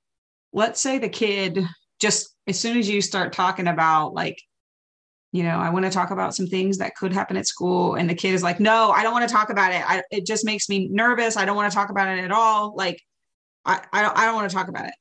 let's 0.52 0.82
say 0.82 0.98
the 0.98 1.08
kid 1.08 1.66
just 2.02 2.36
as 2.46 2.60
soon 2.60 2.78
as 2.78 2.90
you 2.90 3.02
start 3.02 3.32
talking 3.32 3.68
about, 3.68 4.14
like, 4.14 4.42
you 5.32 5.44
know, 5.44 5.58
I 5.58 5.70
want 5.70 5.86
to 5.86 5.92
talk 5.92 6.12
about 6.12 6.36
some 6.36 6.48
things 6.48 6.80
that 6.80 6.98
could 6.98 7.14
happen 7.14 7.38
at 7.38 7.48
school, 7.48 7.96
and 7.96 8.10
the 8.10 8.16
kid 8.16 8.34
is 8.34 8.44
like, 8.44 8.60
no, 8.60 8.92
I 8.92 9.02
don't 9.02 9.14
want 9.14 9.26
to 9.30 9.34
talk 9.34 9.50
about 9.50 9.72
it. 9.72 9.90
I, 9.90 10.04
it 10.12 10.26
just 10.26 10.44
makes 10.44 10.68
me 10.68 10.90
nervous. 10.90 11.38
I 11.38 11.46
don't 11.46 11.56
want 11.56 11.72
to 11.72 11.76
talk 11.76 11.90
about 11.90 12.10
it 12.10 12.22
at 12.22 12.34
all. 12.34 12.76
Like, 12.76 13.02
I, 13.64 13.80
I 13.94 14.02
don't, 14.26 14.36
want 14.36 14.50
to 14.50 14.54
talk 14.54 14.68
about 14.68 14.88
it. 14.88 14.94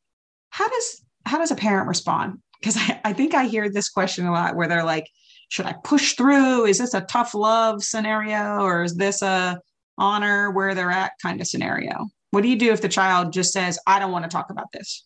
How 0.51 0.69
does 0.69 1.05
how 1.27 1.39
does 1.39 1.51
a 1.51 1.57
parent 1.57 1.89
respond? 1.89 2.39
Because 2.61 2.77
I, 2.77 3.01
I 3.07 3.13
think 3.13 3.35
I 3.35 3.47
hear 3.47 3.69
this 3.69 3.89
question 3.89 4.27
a 4.27 4.33
lot 4.33 4.55
where 4.55 4.69
they're 4.69 4.85
like, 4.85 5.09
should 5.51 5.67
I 5.67 5.75
push 5.85 6.15
through? 6.15 6.65
Is 6.65 6.79
this 6.79 6.95
a 6.95 7.03
tough 7.03 7.35
love 7.35 7.83
scenario 7.83 8.61
or 8.61 8.85
is 8.85 8.95
this 8.95 9.21
a 9.21 9.61
honor 9.99 10.51
where 10.53 10.75
they're 10.75 10.93
at 10.93 11.13
kind 11.21 11.41
of 11.41 11.47
scenario? 11.47 12.09
What 12.31 12.43
do 12.43 12.49
you 12.49 12.57
do 12.57 12.73
if 12.73 12.81
the 12.81 12.89
child 12.89 13.33
just 13.33 13.53
says, 13.53 13.79
I 13.87 13.99
don't 13.99 14.13
want 14.13 14.25
to 14.25 14.31
talk 14.31 14.51
about 14.51 14.71
this? 14.73 15.05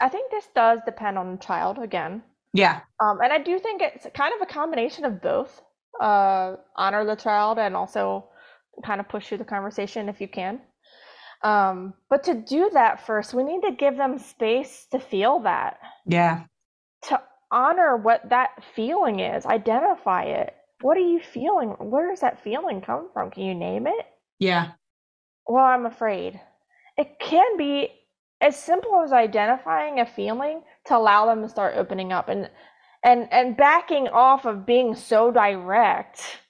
I 0.00 0.08
think 0.08 0.30
this 0.30 0.48
does 0.54 0.80
depend 0.86 1.18
on 1.18 1.32
the 1.32 1.36
child 1.36 1.78
again. 1.78 2.22
Yeah. 2.54 2.80
Um, 3.00 3.20
and 3.22 3.32
I 3.32 3.38
do 3.38 3.58
think 3.58 3.82
it's 3.82 4.06
kind 4.14 4.32
of 4.34 4.40
a 4.40 4.50
combination 4.50 5.04
of 5.04 5.20
both 5.20 5.60
uh, 6.00 6.56
honor 6.74 7.04
the 7.04 7.14
child 7.14 7.58
and 7.58 7.76
also 7.76 8.30
kind 8.82 8.98
of 8.98 9.10
push 9.10 9.28
through 9.28 9.38
the 9.38 9.44
conversation 9.44 10.08
if 10.08 10.22
you 10.22 10.28
can. 10.28 10.62
Um, 11.42 11.92
but 12.08 12.24
to 12.24 12.34
do 12.34 12.70
that 12.72 13.06
first, 13.06 13.34
we 13.34 13.44
need 13.44 13.60
to 13.60 13.72
give 13.72 13.98
them 13.98 14.18
space 14.18 14.86
to 14.90 14.98
feel 14.98 15.40
that. 15.40 15.78
Yeah. 16.06 16.44
To 17.08 17.20
honor 17.50 17.96
what 17.96 18.28
that 18.30 18.62
feeling 18.74 19.20
is, 19.20 19.46
identify 19.46 20.24
it. 20.24 20.54
What 20.80 20.96
are 20.96 21.00
you 21.00 21.20
feeling? 21.20 21.70
Where 21.78 22.08
does 22.10 22.20
that 22.20 22.42
feeling 22.42 22.80
come 22.80 23.10
from? 23.12 23.30
Can 23.30 23.44
you 23.44 23.54
name 23.54 23.86
it? 23.86 24.06
Yeah. 24.38 24.72
Well, 25.46 25.64
I'm 25.64 25.86
afraid. 25.86 26.40
It 26.96 27.18
can 27.20 27.56
be 27.56 27.90
as 28.40 28.58
simple 28.62 29.02
as 29.02 29.12
identifying 29.12 30.00
a 30.00 30.06
feeling 30.06 30.62
to 30.86 30.96
allow 30.96 31.26
them 31.26 31.42
to 31.42 31.48
start 31.48 31.74
opening 31.76 32.12
up 32.12 32.28
and 32.28 32.50
and 33.02 33.28
and 33.32 33.56
backing 33.56 34.08
off 34.08 34.44
of 34.46 34.66
being 34.66 34.94
so 34.94 35.30
direct 35.30 36.40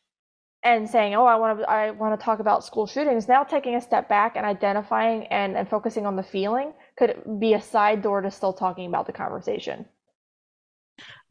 and 0.62 0.88
saying, 0.88 1.14
"Oh, 1.14 1.24
I 1.26 1.36
want 1.36 1.60
to 1.60 1.70
I 1.70 1.90
want 1.92 2.18
to 2.18 2.24
talk 2.24 2.40
about 2.40 2.64
school 2.64 2.86
shootings." 2.86 3.28
Now 3.28 3.44
taking 3.44 3.74
a 3.76 3.80
step 3.80 4.08
back 4.08 4.36
and 4.36 4.46
identifying 4.46 5.26
and 5.28 5.56
and 5.56 5.68
focusing 5.68 6.06
on 6.06 6.16
the 6.16 6.22
feeling 6.22 6.72
could 6.96 7.22
be 7.40 7.54
a 7.54 7.60
side 7.60 8.02
door 8.02 8.20
to 8.20 8.30
still 8.30 8.52
talking 8.52 8.86
about 8.86 9.06
the 9.06 9.12
conversation. 9.12 9.86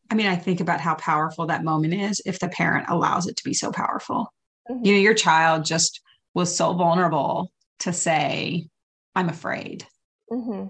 I 0.09 0.15
mean, 0.15 0.27
I 0.27 0.35
think 0.35 0.59
about 0.59 0.81
how 0.81 0.95
powerful 0.95 1.47
that 1.47 1.63
moment 1.63 1.93
is 1.93 2.21
if 2.25 2.39
the 2.39 2.49
parent 2.49 2.87
allows 2.89 3.27
it 3.27 3.37
to 3.37 3.43
be 3.43 3.53
so 3.53 3.71
powerful. 3.71 4.33
Mm-hmm. 4.69 4.85
You 4.85 4.93
know, 4.93 4.99
your 4.99 5.13
child 5.13 5.65
just 5.65 6.01
was 6.33 6.55
so 6.55 6.73
vulnerable 6.73 7.51
to 7.79 7.93
say, 7.93 8.67
I'm 9.15 9.29
afraid. 9.29 9.85
Mm-hmm. 10.31 10.67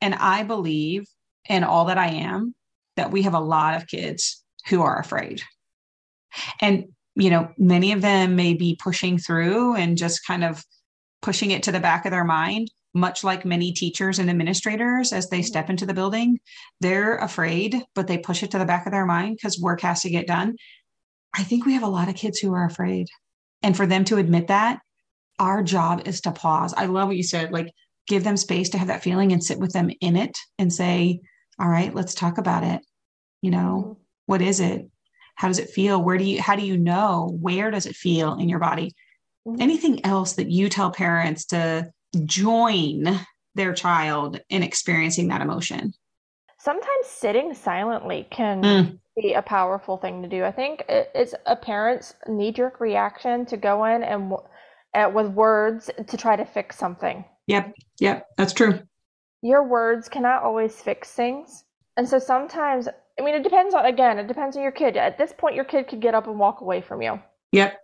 And 0.00 0.14
I 0.14 0.42
believe 0.42 1.06
in 1.48 1.64
all 1.64 1.86
that 1.86 1.98
I 1.98 2.08
am 2.08 2.54
that 2.96 3.10
we 3.10 3.22
have 3.22 3.34
a 3.34 3.40
lot 3.40 3.74
of 3.74 3.86
kids 3.86 4.42
who 4.68 4.82
are 4.82 4.98
afraid. 4.98 5.42
And, 6.60 6.86
you 7.14 7.30
know, 7.30 7.50
many 7.58 7.92
of 7.92 8.00
them 8.00 8.36
may 8.36 8.54
be 8.54 8.78
pushing 8.82 9.18
through 9.18 9.76
and 9.76 9.96
just 9.96 10.26
kind 10.26 10.44
of 10.44 10.64
pushing 11.20 11.50
it 11.50 11.64
to 11.64 11.72
the 11.72 11.80
back 11.80 12.04
of 12.04 12.10
their 12.10 12.24
mind 12.24 12.70
much 12.94 13.24
like 13.24 13.44
many 13.44 13.72
teachers 13.72 14.18
and 14.18 14.28
administrators 14.28 15.12
as 15.12 15.28
they 15.28 15.42
step 15.42 15.70
into 15.70 15.86
the 15.86 15.94
building 15.94 16.38
they're 16.80 17.16
afraid 17.16 17.82
but 17.94 18.06
they 18.06 18.18
push 18.18 18.42
it 18.42 18.50
to 18.50 18.58
the 18.58 18.64
back 18.64 18.86
of 18.86 18.92
their 18.92 19.06
mind 19.06 19.36
because 19.36 19.60
work 19.60 19.80
has 19.80 20.02
to 20.02 20.10
get 20.10 20.26
done. 20.26 20.56
I 21.34 21.42
think 21.42 21.64
we 21.64 21.74
have 21.74 21.82
a 21.82 21.88
lot 21.88 22.08
of 22.08 22.14
kids 22.14 22.38
who 22.38 22.52
are 22.52 22.66
afraid. 22.66 23.08
And 23.62 23.74
for 23.74 23.86
them 23.86 24.04
to 24.04 24.18
admit 24.18 24.48
that 24.48 24.80
our 25.38 25.62
job 25.62 26.02
is 26.04 26.20
to 26.22 26.32
pause. 26.32 26.74
I 26.76 26.86
love 26.86 27.08
what 27.08 27.16
you 27.16 27.22
said 27.22 27.52
like 27.52 27.72
give 28.06 28.24
them 28.24 28.36
space 28.36 28.68
to 28.70 28.78
have 28.78 28.88
that 28.88 29.02
feeling 29.02 29.32
and 29.32 29.42
sit 29.42 29.58
with 29.58 29.72
them 29.72 29.90
in 30.00 30.16
it 30.16 30.36
and 30.58 30.72
say 30.72 31.20
all 31.58 31.68
right 31.68 31.94
let's 31.94 32.14
talk 32.14 32.38
about 32.38 32.64
it. 32.64 32.82
You 33.40 33.50
know 33.52 33.98
what 34.26 34.42
is 34.42 34.60
it? 34.60 34.88
How 35.34 35.48
does 35.48 35.58
it 35.58 35.70
feel? 35.70 36.02
Where 36.02 36.18
do 36.18 36.24
you 36.24 36.42
how 36.42 36.56
do 36.56 36.64
you 36.64 36.76
know? 36.76 37.36
Where 37.40 37.70
does 37.70 37.86
it 37.86 37.96
feel 37.96 38.34
in 38.34 38.48
your 38.48 38.58
body? 38.58 38.94
Mm-hmm. 39.46 39.60
anything 39.60 40.06
else 40.06 40.34
that 40.34 40.52
you 40.52 40.68
tell 40.68 40.92
parents 40.92 41.46
to 41.46 41.90
join 42.24 43.18
their 43.54 43.72
child 43.72 44.40
in 44.48 44.62
experiencing 44.62 45.28
that 45.28 45.40
emotion 45.40 45.92
sometimes 46.58 47.06
sitting 47.06 47.54
silently 47.54 48.26
can 48.30 48.62
mm. 48.62 48.98
be 49.16 49.32
a 49.32 49.42
powerful 49.42 49.96
thing 49.96 50.22
to 50.22 50.28
do 50.28 50.44
i 50.44 50.52
think 50.52 50.84
it's 50.88 51.34
a 51.46 51.56
parent's 51.56 52.14
knee-jerk 52.26 52.80
reaction 52.80 53.44
to 53.46 53.56
go 53.56 53.84
in 53.84 54.02
and 54.02 54.32
uh, 54.94 55.10
with 55.12 55.28
words 55.28 55.90
to 56.06 56.16
try 56.16 56.36
to 56.36 56.44
fix 56.44 56.76
something 56.78 57.24
yep 57.46 57.72
yep 57.98 58.26
that's 58.36 58.52
true 58.52 58.78
your 59.42 59.64
words 59.64 60.08
cannot 60.08 60.42
always 60.42 60.80
fix 60.80 61.10
things 61.12 61.64
and 61.96 62.08
so 62.08 62.18
sometimes 62.18 62.88
I 63.18 63.22
mean, 63.22 63.34
it 63.34 63.42
depends 63.42 63.74
on 63.74 63.84
again. 63.84 64.18
It 64.18 64.26
depends 64.26 64.56
on 64.56 64.62
your 64.62 64.72
kid. 64.72 64.96
At 64.96 65.18
this 65.18 65.32
point, 65.36 65.54
your 65.54 65.64
kid 65.64 65.88
could 65.88 66.00
get 66.00 66.14
up 66.14 66.26
and 66.26 66.38
walk 66.38 66.60
away 66.60 66.80
from 66.80 67.02
you. 67.02 67.20
Yep. 67.52 67.78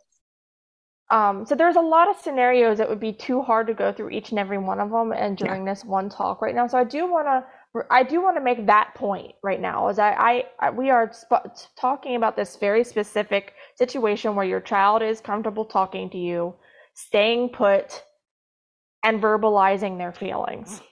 Um, 1.11 1.47
so 1.47 1.55
there's 1.55 1.77
a 1.77 1.81
lot 1.81 2.11
of 2.11 2.17
scenarios 2.21 2.77
that 2.79 2.89
would 2.89 3.01
be 3.01 3.15
too 3.15 3.41
hard 3.41 3.67
to 3.69 3.75
go 3.75 3.93
through 3.93 4.11
each 4.11 4.31
and 4.31 4.39
every 4.39 4.59
one 4.59 4.79
of 4.79 4.91
them, 4.91 5.13
and 5.13 5.37
during 5.39 5.65
yeah. 5.65 5.73
this 5.73 5.85
one 5.85 6.11
talk 6.11 6.43
right 6.43 6.55
now. 6.55 6.67
So 6.67 6.77
I 6.77 6.85
do 6.85 7.11
want 7.11 7.27
to. 7.27 7.45
I 7.91 8.03
do 8.03 8.23
want 8.23 8.37
to 8.37 8.43
make 8.43 8.67
that 8.67 8.95
point 8.95 9.35
right 9.43 9.61
now. 9.61 9.89
Is 9.89 9.99
I, 9.99 10.45
I, 10.59 10.71
we 10.71 10.91
are 10.91 11.11
sp- 11.13 11.49
talking 11.79 12.17
about 12.17 12.35
this 12.35 12.57
very 12.57 12.83
specific 12.83 13.55
situation 13.77 14.35
where 14.35 14.45
your 14.45 14.61
child 14.61 15.03
is 15.03 15.21
comfortable 15.21 15.65
talking 15.65 16.11
to 16.11 16.19
you, 16.19 16.55
staying 16.95 17.51
put, 17.51 18.03
and 19.03 19.23
verbalizing 19.23 19.97
their 19.97 20.13
feelings. 20.13 20.83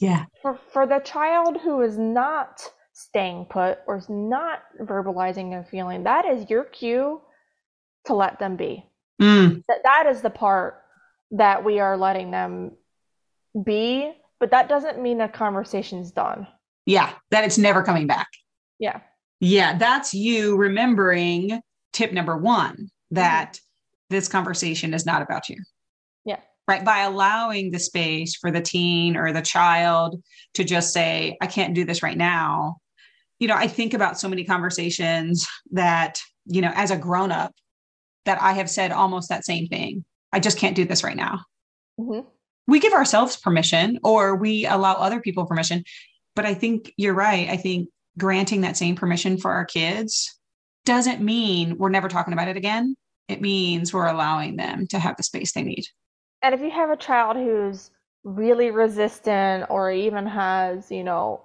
Yeah. 0.00 0.26
For 0.42 0.58
for 0.72 0.86
the 0.86 0.98
child 1.00 1.58
who 1.62 1.80
is 1.82 1.96
not 1.96 2.60
staying 2.92 3.46
put 3.48 3.78
or 3.86 3.96
is 3.96 4.08
not 4.08 4.60
verbalizing 4.80 5.50
their 5.50 5.66
feeling, 5.70 6.04
that 6.04 6.26
is 6.26 6.50
your 6.50 6.64
cue 6.64 7.20
to 8.06 8.14
let 8.14 8.38
them 8.38 8.56
be. 8.56 8.87
Mm. 9.20 9.64
That 9.68 9.82
that 9.84 10.06
is 10.06 10.22
the 10.22 10.30
part 10.30 10.82
that 11.32 11.64
we 11.64 11.80
are 11.80 11.96
letting 11.96 12.30
them 12.30 12.72
be, 13.64 14.12
but 14.40 14.50
that 14.50 14.68
doesn't 14.68 15.00
mean 15.00 15.18
the 15.18 15.28
conversation's 15.28 16.10
done. 16.10 16.46
Yeah, 16.86 17.12
that 17.30 17.44
it's 17.44 17.58
never 17.58 17.82
coming 17.82 18.06
back. 18.06 18.28
Yeah. 18.78 19.00
Yeah, 19.40 19.76
that's 19.76 20.14
you 20.14 20.56
remembering 20.56 21.60
tip 21.92 22.12
number 22.12 22.36
1 22.36 22.90
that 23.10 23.54
mm-hmm. 23.54 24.16
this 24.16 24.28
conversation 24.28 24.94
is 24.94 25.04
not 25.04 25.22
about 25.22 25.48
you. 25.48 25.56
Yeah. 26.24 26.40
Right. 26.66 26.84
By 26.84 27.00
allowing 27.00 27.70
the 27.70 27.78
space 27.78 28.36
for 28.36 28.50
the 28.50 28.60
teen 28.60 29.16
or 29.16 29.32
the 29.32 29.42
child 29.42 30.22
to 30.54 30.64
just 30.64 30.92
say, 30.92 31.36
I 31.40 31.46
can't 31.46 31.74
do 31.74 31.84
this 31.84 32.02
right 32.02 32.16
now, 32.16 32.78
you 33.38 33.48
know, 33.48 33.54
I 33.54 33.68
think 33.68 33.94
about 33.94 34.18
so 34.18 34.28
many 34.28 34.44
conversations 34.44 35.46
that, 35.72 36.20
you 36.46 36.60
know, 36.60 36.72
as 36.74 36.90
a 36.90 36.96
grown 36.96 37.30
up, 37.30 37.54
that 38.28 38.42
I 38.42 38.52
have 38.52 38.68
said 38.68 38.92
almost 38.92 39.30
that 39.30 39.44
same 39.44 39.66
thing. 39.68 40.04
I 40.32 40.40
just 40.40 40.58
can't 40.58 40.76
do 40.76 40.84
this 40.84 41.02
right 41.02 41.16
now. 41.16 41.40
Mm-hmm. 41.98 42.28
We 42.66 42.78
give 42.78 42.92
ourselves 42.92 43.36
permission 43.36 43.98
or 44.04 44.36
we 44.36 44.66
allow 44.66 44.92
other 44.92 45.20
people 45.20 45.46
permission. 45.46 45.84
But 46.36 46.44
I 46.44 46.52
think 46.52 46.92
you're 46.98 47.14
right. 47.14 47.48
I 47.48 47.56
think 47.56 47.88
granting 48.18 48.60
that 48.60 48.76
same 48.76 48.96
permission 48.96 49.38
for 49.38 49.50
our 49.50 49.64
kids 49.64 50.38
doesn't 50.84 51.22
mean 51.22 51.78
we're 51.78 51.88
never 51.88 52.08
talking 52.08 52.34
about 52.34 52.48
it 52.48 52.58
again. 52.58 52.94
It 53.28 53.40
means 53.40 53.94
we're 53.94 54.06
allowing 54.06 54.56
them 54.56 54.86
to 54.88 54.98
have 54.98 55.16
the 55.16 55.22
space 55.22 55.52
they 55.52 55.62
need. 55.62 55.86
And 56.42 56.54
if 56.54 56.60
you 56.60 56.70
have 56.70 56.90
a 56.90 56.96
child 56.96 57.36
who's 57.36 57.90
really 58.24 58.70
resistant 58.70 59.66
or 59.70 59.90
even 59.90 60.26
has, 60.26 60.90
you 60.90 61.02
know, 61.02 61.40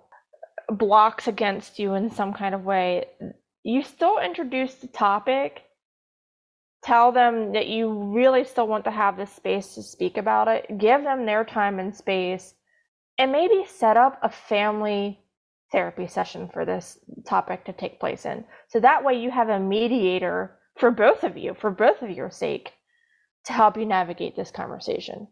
blocks 0.70 1.30
against 1.30 1.80
you 1.80 1.94
in 1.94 2.12
some 2.12 2.34
kind 2.34 2.54
of 2.54 2.66
way, 2.66 3.06
you 3.64 3.84
still 3.84 4.20
introduce 4.20 4.76
the 4.76 4.88
topic. 4.88 5.64
Tell 6.84 7.12
them 7.12 7.54
that 7.54 7.68
you 7.68 7.92
really 8.14 8.44
still 8.44 8.68
want 8.68 8.84
to 8.86 8.92
have 8.92 9.18
the 9.18 9.26
space 9.26 9.76
to 9.76 9.84
speak 9.84 10.18
about 10.18 10.48
it. 10.48 10.78
Give 10.78 11.04
them 11.04 11.26
their 11.26 11.46
time 11.46 11.80
and 11.80 11.96
space, 11.96 12.54
and 13.18 13.32
maybe 13.32 13.66
set 13.68 13.98
up 13.98 14.20
a 14.22 14.30
family 14.30 15.20
therapy 15.72 16.08
session 16.08 16.50
for 16.52 16.66
this 16.66 17.00
topic 17.26 17.66
to 17.66 17.74
take 17.74 18.00
place 18.00 18.26
in. 18.26 18.44
So 18.68 18.80
that 18.80 19.04
way 19.04 19.22
you 19.22 19.32
have 19.32 19.50
a 19.50 19.60
mediator 19.60 20.58
for 20.78 20.92
both 20.92 21.24
of 21.24 21.38
you, 21.38 21.54
for 21.54 21.72
both 21.72 22.02
of 22.02 22.10
your 22.12 22.30
sake, 22.30 22.72
to 23.46 23.54
help 23.54 23.78
you 23.78 23.86
navigate 23.86 24.36
this 24.36 24.52
conversation. 24.52 25.28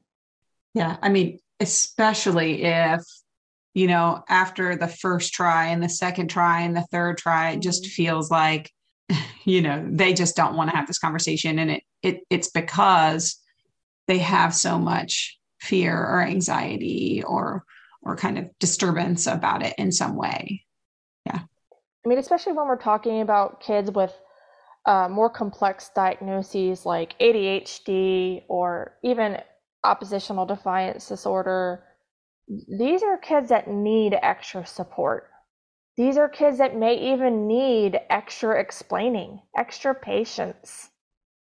Yeah. 0.74 0.98
I 1.02 1.10
mean, 1.10 1.40
especially 1.60 2.64
if 2.64 3.02
you 3.74 3.88
know, 3.88 4.24
after 4.28 4.76
the 4.76 4.88
first 4.88 5.34
try 5.34 5.68
and 5.68 5.82
the 5.82 5.90
second 5.90 6.30
try 6.30 6.62
and 6.62 6.76
the 6.76 6.86
third 6.92 7.18
try, 7.18 7.52
it 7.52 7.62
just 7.62 7.84
mm-hmm. 7.84 7.92
feels 7.92 8.30
like, 8.30 8.72
you 9.46 9.62
know, 9.62 9.86
they 9.90 10.14
just 10.14 10.36
don't 10.36 10.56
want 10.56 10.70
to 10.70 10.76
have 10.76 10.88
this 10.88 11.00
conversation. 11.00 11.60
And 11.60 11.72
it, 11.72 11.84
it 12.02 12.22
it's 12.30 12.50
because 12.50 13.38
they 14.08 14.20
have 14.20 14.54
so 14.54 14.78
much 14.80 15.38
fear 15.60 15.96
or 15.96 16.22
anxiety 16.22 17.24
or 17.26 17.64
or 18.02 18.16
kind 18.16 18.38
of 18.38 18.46
disturbance 18.60 19.28
about 19.28 19.64
it 19.64 19.76
in 19.78 19.92
some 19.92 20.16
way. 20.16 20.64
Yeah. 21.26 21.40
I 22.04 22.10
mean, 22.10 22.18
especially 22.18 22.54
when 22.54 22.68
we're 22.68 22.78
talking 22.78 23.22
about 23.22 23.62
kids 23.62 23.92
with 23.92 24.14
uh, 24.88 25.08
more 25.08 25.30
complex 25.30 25.92
diagnoses 25.94 26.86
like 26.86 27.18
ADHD 27.20 28.44
or 28.48 28.98
even 29.04 29.38
oppositional 29.84 30.48
defiance 30.48 31.08
disorder 31.08 31.84
these 32.68 33.04
are 33.04 33.18
kids 33.18 33.50
that 33.50 33.70
need 33.70 34.18
extra 34.22 34.66
support. 34.66 35.31
These 35.98 36.18
are 36.18 36.30
kids 36.30 36.58
that 36.58 36.76
may 36.76 36.96
even 37.14 37.48
need 37.48 38.00
extra 38.10 38.60
explaining, 38.60 39.42
extra 39.58 39.94
patience. 39.94 40.90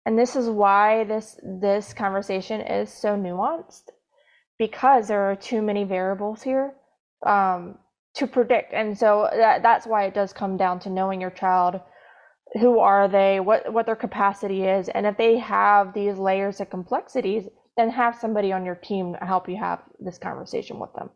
And 0.06 0.18
this 0.18 0.36
is 0.36 0.48
why 0.48 1.04
this 1.04 1.40
this 1.42 1.94
conversation 1.94 2.60
is 2.60 2.92
so 2.92 3.16
nuanced 3.16 3.90
because 4.58 5.08
there 5.08 5.30
are 5.30 5.36
too 5.36 5.62
many 5.62 5.84
variables 5.84 6.42
here 6.42 6.74
um, 7.24 7.78
to 8.14 8.26
predict. 8.26 8.72
And 8.74 8.96
so 8.96 9.28
that, 9.32 9.62
that's 9.62 9.86
why 9.86 10.04
it 10.04 10.14
does 10.14 10.32
come 10.32 10.56
down 10.56 10.78
to 10.80 10.90
knowing 10.90 11.20
your 11.20 11.30
child 11.30 11.80
who 12.60 12.78
are 12.78 13.08
they 13.08 13.40
what 13.40 13.72
what 13.72 13.86
their 13.86 13.96
capacity 13.96 14.62
is 14.64 14.88
and 14.88 15.06
if 15.06 15.16
they 15.16 15.38
have 15.38 15.92
these 15.92 16.18
layers 16.18 16.60
of 16.60 16.70
complexities 16.70 17.48
then 17.76 17.90
have 17.90 18.14
somebody 18.14 18.52
on 18.52 18.64
your 18.64 18.76
team 18.76 19.16
help 19.20 19.48
you 19.48 19.56
have 19.56 19.82
this 19.98 20.18
conversation 20.18 20.78
with 20.78 20.92
them. 20.94 21.10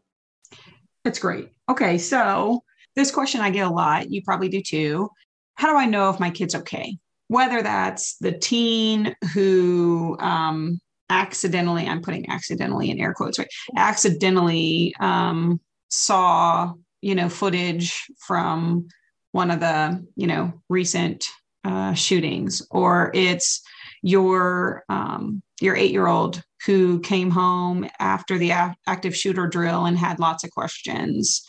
That's 1.04 1.18
great. 1.18 1.52
Okay, 1.68 1.98
so 1.98 2.62
this 2.98 3.10
question 3.12 3.40
I 3.40 3.50
get 3.50 3.66
a 3.66 3.70
lot, 3.70 4.10
you 4.10 4.22
probably 4.22 4.48
do 4.48 4.60
too. 4.60 5.08
How 5.54 5.70
do 5.70 5.76
I 5.76 5.86
know 5.86 6.10
if 6.10 6.20
my 6.20 6.30
kid's 6.30 6.54
okay? 6.54 6.98
Whether 7.28 7.62
that's 7.62 8.16
the 8.16 8.32
teen 8.32 9.14
who 9.32 10.16
um, 10.18 10.80
accidentally, 11.08 11.86
I'm 11.86 12.02
putting 12.02 12.28
accidentally 12.28 12.90
in 12.90 12.98
air 12.98 13.14
quotes, 13.14 13.38
right? 13.38 13.48
Accidentally 13.76 14.94
um, 15.00 15.60
saw, 15.88 16.72
you 17.00 17.14
know, 17.14 17.28
footage 17.28 18.04
from 18.18 18.88
one 19.32 19.50
of 19.50 19.60
the, 19.60 20.04
you 20.16 20.26
know, 20.26 20.52
recent 20.68 21.24
uh, 21.64 21.94
shootings, 21.94 22.66
or 22.70 23.10
it's 23.14 23.62
your 24.02 24.84
um, 24.88 25.42
your 25.60 25.76
eight 25.76 25.90
year 25.90 26.06
old 26.06 26.42
who 26.66 26.98
came 27.00 27.30
home 27.30 27.88
after 28.00 28.38
the 28.38 28.52
active 28.86 29.14
shooter 29.14 29.46
drill 29.46 29.86
and 29.86 29.98
had 29.98 30.18
lots 30.18 30.44
of 30.44 30.50
questions. 30.50 31.44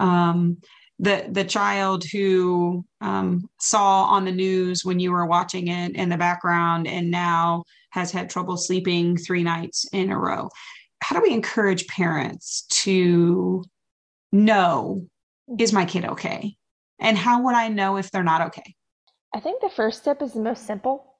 Um, 0.00 0.58
the 0.98 1.26
the 1.30 1.44
child 1.44 2.04
who 2.04 2.84
um, 3.00 3.48
saw 3.60 4.04
on 4.04 4.24
the 4.24 4.32
news 4.32 4.84
when 4.84 5.00
you 5.00 5.12
were 5.12 5.26
watching 5.26 5.68
it 5.68 5.96
in 5.96 6.08
the 6.08 6.16
background 6.16 6.86
and 6.86 7.10
now 7.10 7.64
has 7.90 8.10
had 8.10 8.30
trouble 8.30 8.56
sleeping 8.56 9.16
three 9.16 9.42
nights 9.42 9.86
in 9.92 10.10
a 10.10 10.18
row. 10.18 10.48
How 11.02 11.16
do 11.16 11.22
we 11.22 11.34
encourage 11.34 11.86
parents 11.86 12.66
to 12.70 13.64
know 14.32 15.06
is 15.58 15.72
my 15.72 15.84
kid 15.84 16.04
okay? 16.04 16.56
And 16.98 17.18
how 17.18 17.42
would 17.42 17.54
I 17.54 17.68
know 17.68 17.96
if 17.96 18.10
they're 18.10 18.22
not 18.22 18.40
okay? 18.42 18.74
I 19.34 19.40
think 19.40 19.60
the 19.60 19.68
first 19.68 20.00
step 20.00 20.22
is 20.22 20.32
the 20.32 20.40
most 20.40 20.66
simple 20.66 21.14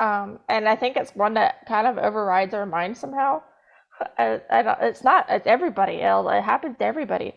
um, 0.00 0.38
and 0.48 0.66
I 0.66 0.76
think 0.76 0.96
it's 0.96 1.14
one 1.14 1.34
that 1.34 1.66
kind 1.68 1.86
of 1.86 1.98
overrides 1.98 2.54
our 2.54 2.66
mind 2.66 2.96
somehow. 2.96 3.42
I, 4.18 4.40
I 4.50 4.76
it's 4.86 5.04
not, 5.04 5.26
it's 5.28 5.46
everybody. 5.46 5.96
it 5.96 6.42
happens 6.42 6.78
to 6.78 6.84
everybody. 6.84 7.34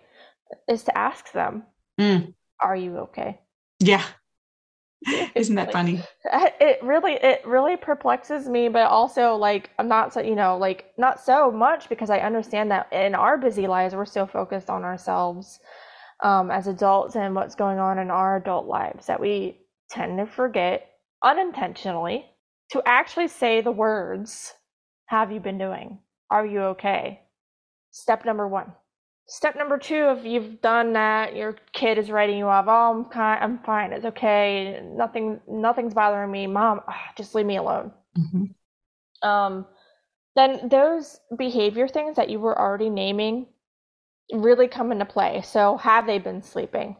Is 0.67 0.83
to 0.83 0.97
ask 0.97 1.31
them, 1.31 1.63
mm. 1.99 2.33
"Are 2.59 2.75
you 2.75 2.97
okay?" 2.99 3.39
Yeah, 3.79 4.03
isn't 5.35 5.55
that 5.55 5.71
funny? 5.71 6.01
It 6.59 6.81
really, 6.81 7.13
it 7.13 7.45
really 7.45 7.75
perplexes 7.75 8.47
me, 8.47 8.69
but 8.69 8.87
also 8.87 9.35
like 9.35 9.69
I'm 9.77 9.89
not 9.89 10.13
so, 10.13 10.21
you 10.21 10.35
know, 10.35 10.57
like 10.57 10.93
not 10.97 11.19
so 11.19 11.51
much 11.51 11.89
because 11.89 12.09
I 12.09 12.19
understand 12.19 12.71
that 12.71 12.91
in 12.93 13.15
our 13.15 13.37
busy 13.37 13.67
lives 13.67 13.93
we're 13.93 14.05
so 14.05 14.25
focused 14.25 14.69
on 14.69 14.83
ourselves 14.83 15.59
um, 16.21 16.49
as 16.49 16.67
adults 16.67 17.15
and 17.17 17.35
what's 17.35 17.55
going 17.55 17.79
on 17.79 17.99
in 17.99 18.09
our 18.09 18.37
adult 18.37 18.65
lives 18.65 19.07
that 19.07 19.19
we 19.19 19.57
tend 19.89 20.17
to 20.19 20.25
forget 20.25 20.89
unintentionally 21.21 22.25
to 22.71 22.81
actually 22.85 23.27
say 23.27 23.61
the 23.61 23.71
words, 23.71 24.53
Have 25.07 25.31
you 25.31 25.39
been 25.39 25.57
doing? 25.57 25.99
Are 26.29 26.45
you 26.45 26.61
okay? 26.61 27.21
Step 27.91 28.25
number 28.25 28.47
one. 28.47 28.73
Step 29.25 29.55
number 29.55 29.77
two, 29.77 30.13
if 30.17 30.25
you've 30.25 30.61
done 30.61 30.93
that, 30.93 31.35
your 31.35 31.55
kid 31.71 31.97
is 31.97 32.11
writing 32.11 32.37
you 32.37 32.45
off. 32.45 32.65
Oh, 32.67 32.91
I'm 32.91 33.05
kind, 33.05 33.43
I'm 33.43 33.59
fine. 33.59 33.93
It's 33.93 34.05
okay. 34.05 34.81
Nothing, 34.83 35.39
nothing's 35.47 35.93
bothering 35.93 36.29
me. 36.29 36.45
Mom, 36.45 36.81
ugh, 36.87 36.93
just 37.17 37.33
leave 37.33 37.45
me 37.45 37.57
alone. 37.57 37.91
Mm-hmm. 38.17 39.27
Um, 39.27 39.65
then 40.35 40.67
those 40.67 41.19
behavior 41.37 41.87
things 41.87 42.17
that 42.17 42.29
you 42.29 42.39
were 42.39 42.59
already 42.59 42.89
naming 42.89 43.47
really 44.33 44.67
come 44.67 44.91
into 44.91 45.05
play. 45.05 45.41
So, 45.41 45.77
have 45.77 46.05
they 46.05 46.19
been 46.19 46.41
sleeping? 46.41 46.97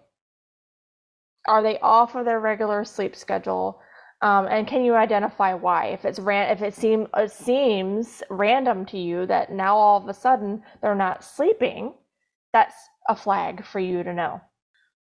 Are 1.47 1.61
they 1.61 1.77
off 1.79 2.15
of 2.15 2.25
their 2.25 2.39
regular 2.39 2.85
sleep 2.85 3.15
schedule? 3.15 3.81
Um, 4.21 4.47
and 4.47 4.65
can 4.65 4.85
you 4.85 4.95
identify 4.95 5.53
why? 5.53 5.87
If 5.87 6.05
it's 6.05 6.19
ran, 6.19 6.49
if 6.51 6.61
it 6.61 6.73
seem 6.73 7.07
it 7.17 7.31
seems 7.31 8.23
random 8.29 8.85
to 8.87 8.97
you 8.97 9.25
that 9.25 9.51
now 9.51 9.75
all 9.75 10.01
of 10.01 10.07
a 10.07 10.13
sudden 10.13 10.63
they're 10.81 10.95
not 10.95 11.23
sleeping, 11.25 11.93
that's 12.53 12.75
a 13.09 13.15
flag 13.15 13.65
for 13.65 13.79
you 13.79 14.03
to 14.03 14.13
know. 14.13 14.39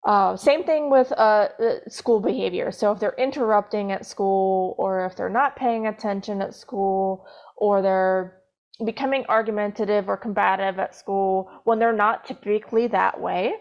Uh, 0.06 0.34
same 0.34 0.64
thing 0.64 0.88
with 0.88 1.12
uh, 1.12 1.48
school 1.88 2.20
behavior. 2.20 2.72
So 2.72 2.90
if 2.92 3.00
they're 3.00 3.14
interrupting 3.18 3.92
at 3.92 4.06
school, 4.06 4.74
or 4.78 5.04
if 5.04 5.14
they're 5.14 5.28
not 5.28 5.56
paying 5.56 5.86
attention 5.86 6.40
at 6.40 6.54
school, 6.54 7.26
or 7.56 7.82
they're 7.82 8.38
becoming 8.86 9.26
argumentative 9.28 10.08
or 10.08 10.16
combative 10.16 10.78
at 10.78 10.94
school 10.94 11.50
when 11.64 11.78
they're 11.78 11.92
not 11.92 12.24
typically 12.24 12.86
that 12.86 13.20
way, 13.20 13.52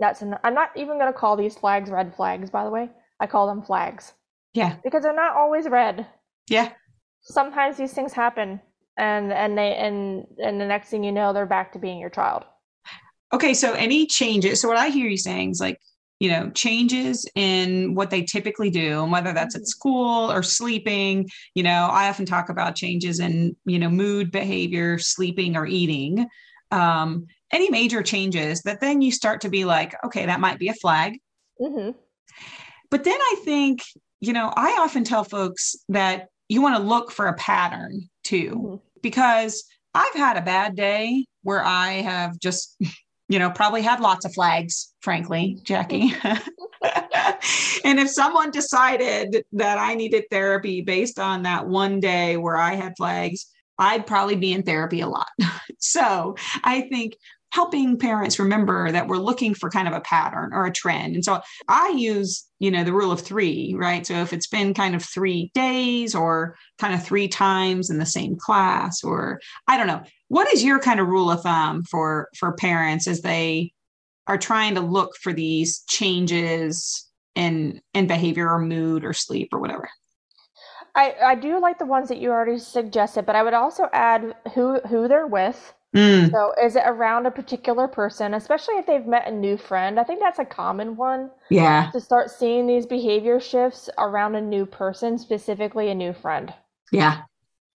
that's 0.00 0.22
an, 0.22 0.34
I'm 0.42 0.54
not 0.54 0.70
even 0.74 0.98
going 0.98 1.12
to 1.12 1.18
call 1.18 1.36
these 1.36 1.56
flags 1.56 1.90
red 1.90 2.12
flags. 2.16 2.50
By 2.50 2.64
the 2.64 2.70
way, 2.70 2.90
I 3.20 3.28
call 3.28 3.46
them 3.46 3.62
flags. 3.62 4.14
Yeah. 4.52 4.76
Because 4.82 5.04
they're 5.04 5.14
not 5.14 5.36
always 5.36 5.68
red. 5.68 6.08
Yeah. 6.48 6.72
Sometimes 7.20 7.76
these 7.76 7.92
things 7.92 8.12
happen 8.12 8.60
and 8.96 9.32
and 9.32 9.56
they 9.56 9.74
and 9.76 10.26
and 10.38 10.60
the 10.60 10.66
next 10.66 10.90
thing 10.90 11.02
you 11.02 11.12
know 11.12 11.32
they're 11.32 11.46
back 11.46 11.72
to 11.72 11.78
being 11.78 11.98
your 11.98 12.10
child. 12.10 12.44
Okay, 13.32 13.54
so 13.54 13.72
any 13.74 14.06
changes, 14.06 14.60
so 14.60 14.68
what 14.68 14.76
I 14.76 14.88
hear 14.88 15.08
you 15.08 15.16
saying 15.16 15.50
is 15.50 15.60
like, 15.60 15.78
you 16.18 16.28
know, 16.28 16.50
changes 16.50 17.26
in 17.34 17.94
what 17.94 18.10
they 18.10 18.22
typically 18.22 18.70
do, 18.70 19.02
and 19.02 19.12
whether 19.12 19.32
that's 19.32 19.54
at 19.54 19.62
mm-hmm. 19.62 19.66
school 19.66 20.30
or 20.30 20.42
sleeping, 20.42 21.28
you 21.54 21.62
know, 21.62 21.88
I 21.90 22.08
often 22.08 22.26
talk 22.26 22.50
about 22.50 22.74
changes 22.74 23.20
in, 23.20 23.56
you 23.64 23.78
know, 23.78 23.88
mood, 23.88 24.30
behavior, 24.30 24.98
sleeping 24.98 25.56
or 25.56 25.66
eating. 25.66 26.26
Um, 26.70 27.26
any 27.52 27.70
major 27.70 28.02
changes 28.02 28.62
that 28.62 28.80
then 28.80 29.00
you 29.00 29.10
start 29.10 29.40
to 29.40 29.48
be 29.48 29.64
like, 29.64 29.94
okay, 30.04 30.26
that 30.26 30.40
might 30.40 30.58
be 30.58 30.68
a 30.68 30.74
flag. 30.74 31.18
Mm-hmm. 31.60 31.92
But 32.90 33.04
then 33.04 33.18
I 33.18 33.36
think 33.44 33.82
you 34.20 34.32
know, 34.34 34.52
I 34.54 34.78
often 34.80 35.02
tell 35.02 35.24
folks 35.24 35.74
that 35.88 36.28
you 36.48 36.62
want 36.62 36.76
to 36.76 36.82
look 36.82 37.10
for 37.10 37.26
a 37.26 37.34
pattern 37.34 38.08
too, 38.22 38.50
mm-hmm. 38.50 38.76
because 39.02 39.64
I've 39.94 40.14
had 40.14 40.36
a 40.36 40.42
bad 40.42 40.76
day 40.76 41.26
where 41.42 41.64
I 41.64 41.92
have 41.92 42.38
just, 42.38 42.76
you 43.30 43.38
know, 43.38 43.48
probably 43.48 43.80
had 43.80 44.00
lots 44.00 44.24
of 44.24 44.34
flags, 44.34 44.92
frankly, 45.02 45.56
Jackie. 45.62 46.12
and 47.84 48.00
if 48.00 48.10
someone 48.10 48.50
decided 48.50 49.44
that 49.52 49.78
I 49.78 49.94
needed 49.94 50.24
therapy 50.32 50.80
based 50.80 51.20
on 51.20 51.44
that 51.44 51.68
one 51.68 52.00
day 52.00 52.36
where 52.36 52.56
I 52.56 52.74
had 52.74 52.94
flags, 52.96 53.46
I'd 53.78 54.04
probably 54.04 54.34
be 54.34 54.52
in 54.52 54.64
therapy 54.64 55.00
a 55.00 55.06
lot. 55.06 55.28
so 55.78 56.34
I 56.64 56.80
think 56.90 57.14
helping 57.52 57.98
parents 57.98 58.38
remember 58.38 58.92
that 58.92 59.08
we're 59.08 59.16
looking 59.16 59.54
for 59.54 59.70
kind 59.70 59.88
of 59.88 59.94
a 59.94 60.00
pattern 60.00 60.50
or 60.52 60.66
a 60.66 60.72
trend. 60.72 61.14
And 61.14 61.24
so 61.24 61.40
I 61.68 61.88
use, 61.90 62.46
you 62.58 62.70
know, 62.70 62.84
the 62.84 62.92
rule 62.92 63.10
of 63.10 63.20
three, 63.20 63.74
right? 63.76 64.06
So 64.06 64.14
if 64.14 64.32
it's 64.32 64.46
been 64.46 64.72
kind 64.72 64.94
of 64.94 65.04
three 65.04 65.50
days 65.54 66.14
or 66.14 66.56
kind 66.78 66.94
of 66.94 67.04
three 67.04 67.28
times 67.28 67.90
in 67.90 67.98
the 67.98 68.06
same 68.06 68.36
class, 68.36 69.02
or 69.02 69.40
I 69.66 69.76
don't 69.76 69.88
know, 69.88 70.02
what 70.28 70.52
is 70.52 70.62
your 70.62 70.78
kind 70.78 71.00
of 71.00 71.08
rule 71.08 71.30
of 71.30 71.42
thumb 71.42 71.82
for 71.82 72.28
for 72.36 72.52
parents 72.52 73.08
as 73.08 73.22
they 73.22 73.72
are 74.26 74.38
trying 74.38 74.76
to 74.76 74.80
look 74.80 75.16
for 75.16 75.32
these 75.32 75.82
changes 75.88 77.08
in 77.34 77.80
in 77.94 78.06
behavior 78.06 78.48
or 78.48 78.60
mood 78.60 79.04
or 79.04 79.12
sleep 79.12 79.48
or 79.52 79.58
whatever? 79.58 79.88
I, 80.94 81.14
I 81.24 81.34
do 81.36 81.60
like 81.60 81.78
the 81.78 81.86
ones 81.86 82.08
that 82.08 82.18
you 82.18 82.30
already 82.30 82.58
suggested, 82.58 83.24
but 83.24 83.36
I 83.36 83.42
would 83.42 83.54
also 83.54 83.88
add 83.92 84.34
who 84.54 84.80
who 84.80 85.08
they're 85.08 85.26
with 85.26 85.74
Mm. 85.94 86.30
So 86.30 86.52
is 86.62 86.76
it 86.76 86.84
around 86.86 87.26
a 87.26 87.30
particular 87.30 87.88
person, 87.88 88.34
especially 88.34 88.74
if 88.76 88.86
they've 88.86 89.06
met 89.06 89.26
a 89.26 89.32
new 89.32 89.56
friend? 89.56 89.98
I 89.98 90.04
think 90.04 90.20
that's 90.20 90.38
a 90.38 90.44
common 90.44 90.96
one. 90.96 91.30
Yeah. 91.50 91.90
To 91.92 92.00
start 92.00 92.30
seeing 92.30 92.66
these 92.66 92.86
behavior 92.86 93.40
shifts 93.40 93.90
around 93.98 94.36
a 94.36 94.40
new 94.40 94.66
person, 94.66 95.18
specifically 95.18 95.90
a 95.90 95.94
new 95.94 96.12
friend. 96.12 96.54
Yeah. 96.92 97.22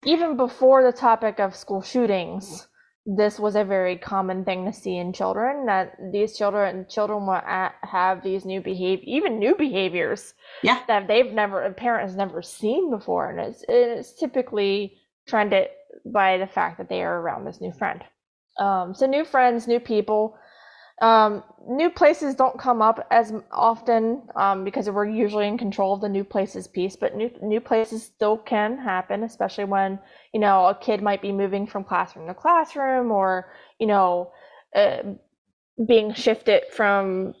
Even 0.04 0.36
before 0.36 0.82
the 0.82 0.92
topic 0.92 1.40
of 1.40 1.56
school 1.56 1.80
shootings, 1.80 2.68
this 3.06 3.38
was 3.38 3.56
a 3.56 3.64
very 3.64 3.96
common 3.96 4.44
thing 4.44 4.64
to 4.64 4.72
see 4.72 4.96
in 4.96 5.12
children 5.12 5.66
that 5.66 5.96
these 6.12 6.36
children 6.36 6.86
children 6.88 7.26
will 7.26 7.40
have 7.82 8.22
these 8.22 8.44
new 8.44 8.60
behavior 8.60 9.02
even 9.08 9.40
new 9.40 9.56
behaviors 9.56 10.34
yeah 10.62 10.78
that 10.86 11.08
they've 11.08 11.32
never 11.32 11.64
a 11.64 11.72
parent 11.72 12.08
has 12.08 12.16
never 12.16 12.40
seen 12.42 12.90
before 12.90 13.30
and 13.30 13.40
it's 13.40 13.64
it's 13.68 14.12
typically 14.12 14.96
trying 15.26 15.50
to 15.50 15.66
by 16.06 16.38
the 16.38 16.46
fact 16.46 16.78
that 16.78 16.88
they 16.88 17.02
are 17.02 17.20
around 17.20 17.44
this 17.44 17.60
new 17.60 17.72
friend. 17.72 18.02
Um, 18.58 18.94
so 18.94 19.06
new 19.06 19.24
friends, 19.24 19.66
new 19.66 19.80
people. 19.80 20.36
Um, 21.00 21.42
new 21.66 21.90
places 21.90 22.34
don't 22.36 22.58
come 22.58 22.80
up 22.80 23.06
as 23.10 23.32
often 23.50 24.22
um, 24.36 24.62
because 24.62 24.88
we're 24.88 25.08
usually 25.08 25.48
in 25.48 25.58
control 25.58 25.94
of 25.94 26.00
the 26.00 26.08
new 26.08 26.22
places 26.22 26.68
piece, 26.68 26.94
but 26.94 27.16
new 27.16 27.30
new 27.42 27.60
places 27.60 28.04
still 28.04 28.36
can 28.36 28.78
happen, 28.78 29.24
especially 29.24 29.64
when 29.64 29.98
you 30.32 30.38
know 30.38 30.66
a 30.66 30.78
kid 30.78 31.02
might 31.02 31.20
be 31.20 31.32
moving 31.32 31.66
from 31.66 31.82
classroom 31.82 32.28
to 32.28 32.34
classroom, 32.34 33.10
or 33.10 33.52
you 33.80 33.86
know 33.86 34.30
uh, 34.76 35.02
being 35.88 36.14
shifted 36.14 36.62
from 36.70 37.34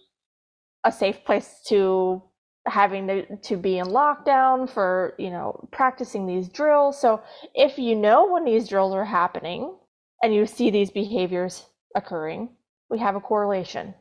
a 0.84 0.90
safe 0.90 1.24
place 1.24 1.60
to 1.68 2.22
having 2.66 3.06
to, 3.08 3.36
to 3.36 3.56
be 3.56 3.78
in 3.78 3.86
lockdown 3.86 4.70
for 4.70 5.14
you 5.18 5.30
know 5.30 5.68
practicing 5.72 6.26
these 6.26 6.48
drills. 6.48 7.00
So 7.00 7.22
if 7.54 7.78
you 7.78 7.96
know 7.96 8.30
when 8.30 8.44
these 8.44 8.68
drills 8.68 8.94
are 8.94 9.04
happening 9.04 9.74
and 10.22 10.34
you 10.34 10.46
see 10.46 10.70
these 10.70 10.90
behaviors 10.90 11.66
occurring 11.94 12.48
we 12.92 12.98
have 12.98 13.16
a 13.16 13.20
correlation. 13.20 13.94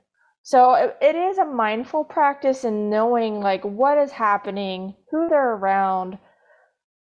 So 0.44 0.74
it, 0.74 1.16
is 1.16 1.38
a 1.38 1.46
mindful 1.46 2.04
practice 2.04 2.66
in 2.66 2.90
knowing 2.90 3.40
like 3.40 3.64
what 3.64 3.98
is 3.98 4.12
happening 4.12 4.96
who 5.10 5.30
they're 5.30 5.54
around 5.54 6.18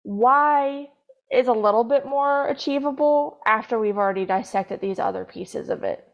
why 0.03 0.89
is 1.31 1.47
a 1.47 1.53
little 1.53 1.83
bit 1.83 2.05
more 2.05 2.47
achievable 2.47 3.39
after 3.45 3.79
we've 3.79 3.97
already 3.97 4.25
dissected 4.25 4.81
these 4.81 4.99
other 4.99 5.25
pieces 5.25 5.69
of 5.69 5.83
it. 5.83 6.05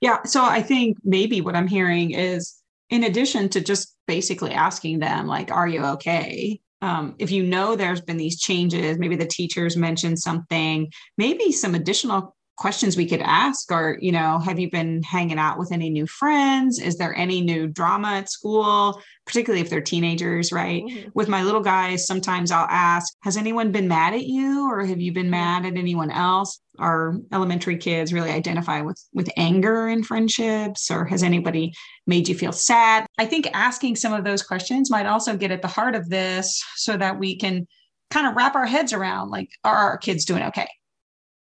Yeah 0.00 0.22
so 0.22 0.44
i 0.44 0.62
think 0.62 0.98
maybe 1.04 1.40
what 1.40 1.56
i'm 1.56 1.66
hearing 1.66 2.12
is 2.12 2.60
in 2.90 3.04
addition 3.04 3.48
to 3.48 3.60
just 3.60 3.93
basically 4.06 4.52
asking 4.52 4.98
them 4.98 5.26
like 5.26 5.50
are 5.50 5.68
you 5.68 5.84
okay? 5.84 6.60
Um, 6.82 7.14
if 7.18 7.30
you 7.30 7.42
know 7.44 7.76
there's 7.76 8.02
been 8.02 8.18
these 8.18 8.40
changes 8.40 8.98
maybe 8.98 9.16
the 9.16 9.26
teachers 9.26 9.76
mentioned 9.76 10.18
something 10.18 10.90
maybe 11.16 11.50
some 11.50 11.74
additional 11.74 12.33
questions 12.56 12.96
we 12.96 13.06
could 13.06 13.20
ask 13.20 13.72
are 13.72 13.98
you 14.00 14.12
know 14.12 14.38
have 14.38 14.60
you 14.60 14.70
been 14.70 15.02
hanging 15.02 15.38
out 15.38 15.58
with 15.58 15.72
any 15.72 15.90
new 15.90 16.06
friends 16.06 16.78
is 16.78 16.96
there 16.96 17.14
any 17.16 17.40
new 17.40 17.66
drama 17.66 18.08
at 18.08 18.30
school 18.30 19.00
particularly 19.26 19.60
if 19.60 19.68
they're 19.68 19.80
teenagers 19.80 20.52
right 20.52 20.84
mm-hmm. 20.84 21.08
with 21.14 21.28
my 21.28 21.42
little 21.42 21.60
guys 21.60 22.06
sometimes 22.06 22.52
i'll 22.52 22.68
ask 22.70 23.12
has 23.22 23.36
anyone 23.36 23.72
been 23.72 23.88
mad 23.88 24.14
at 24.14 24.24
you 24.24 24.70
or 24.70 24.84
have 24.84 25.00
you 25.00 25.12
been 25.12 25.24
mm-hmm. 25.24 25.32
mad 25.32 25.66
at 25.66 25.76
anyone 25.76 26.12
else 26.12 26.60
our 26.78 27.16
elementary 27.32 27.76
kids 27.76 28.12
really 28.12 28.30
identify 28.30 28.80
with 28.80 29.02
with 29.12 29.28
anger 29.36 29.88
in 29.88 30.04
friendships 30.04 30.90
or 30.92 31.04
has 31.04 31.24
anybody 31.24 31.72
made 32.06 32.28
you 32.28 32.36
feel 32.36 32.52
sad 32.52 33.04
i 33.18 33.26
think 33.26 33.48
asking 33.52 33.96
some 33.96 34.12
of 34.12 34.24
those 34.24 34.42
questions 34.44 34.90
might 34.90 35.06
also 35.06 35.36
get 35.36 35.50
at 35.50 35.62
the 35.62 35.68
heart 35.68 35.96
of 35.96 36.08
this 36.08 36.62
so 36.76 36.96
that 36.96 37.18
we 37.18 37.36
can 37.36 37.66
kind 38.10 38.28
of 38.28 38.36
wrap 38.36 38.54
our 38.54 38.66
heads 38.66 38.92
around 38.92 39.30
like 39.30 39.48
are 39.64 39.74
our 39.74 39.98
kids 39.98 40.24
doing 40.24 40.42
okay 40.44 40.68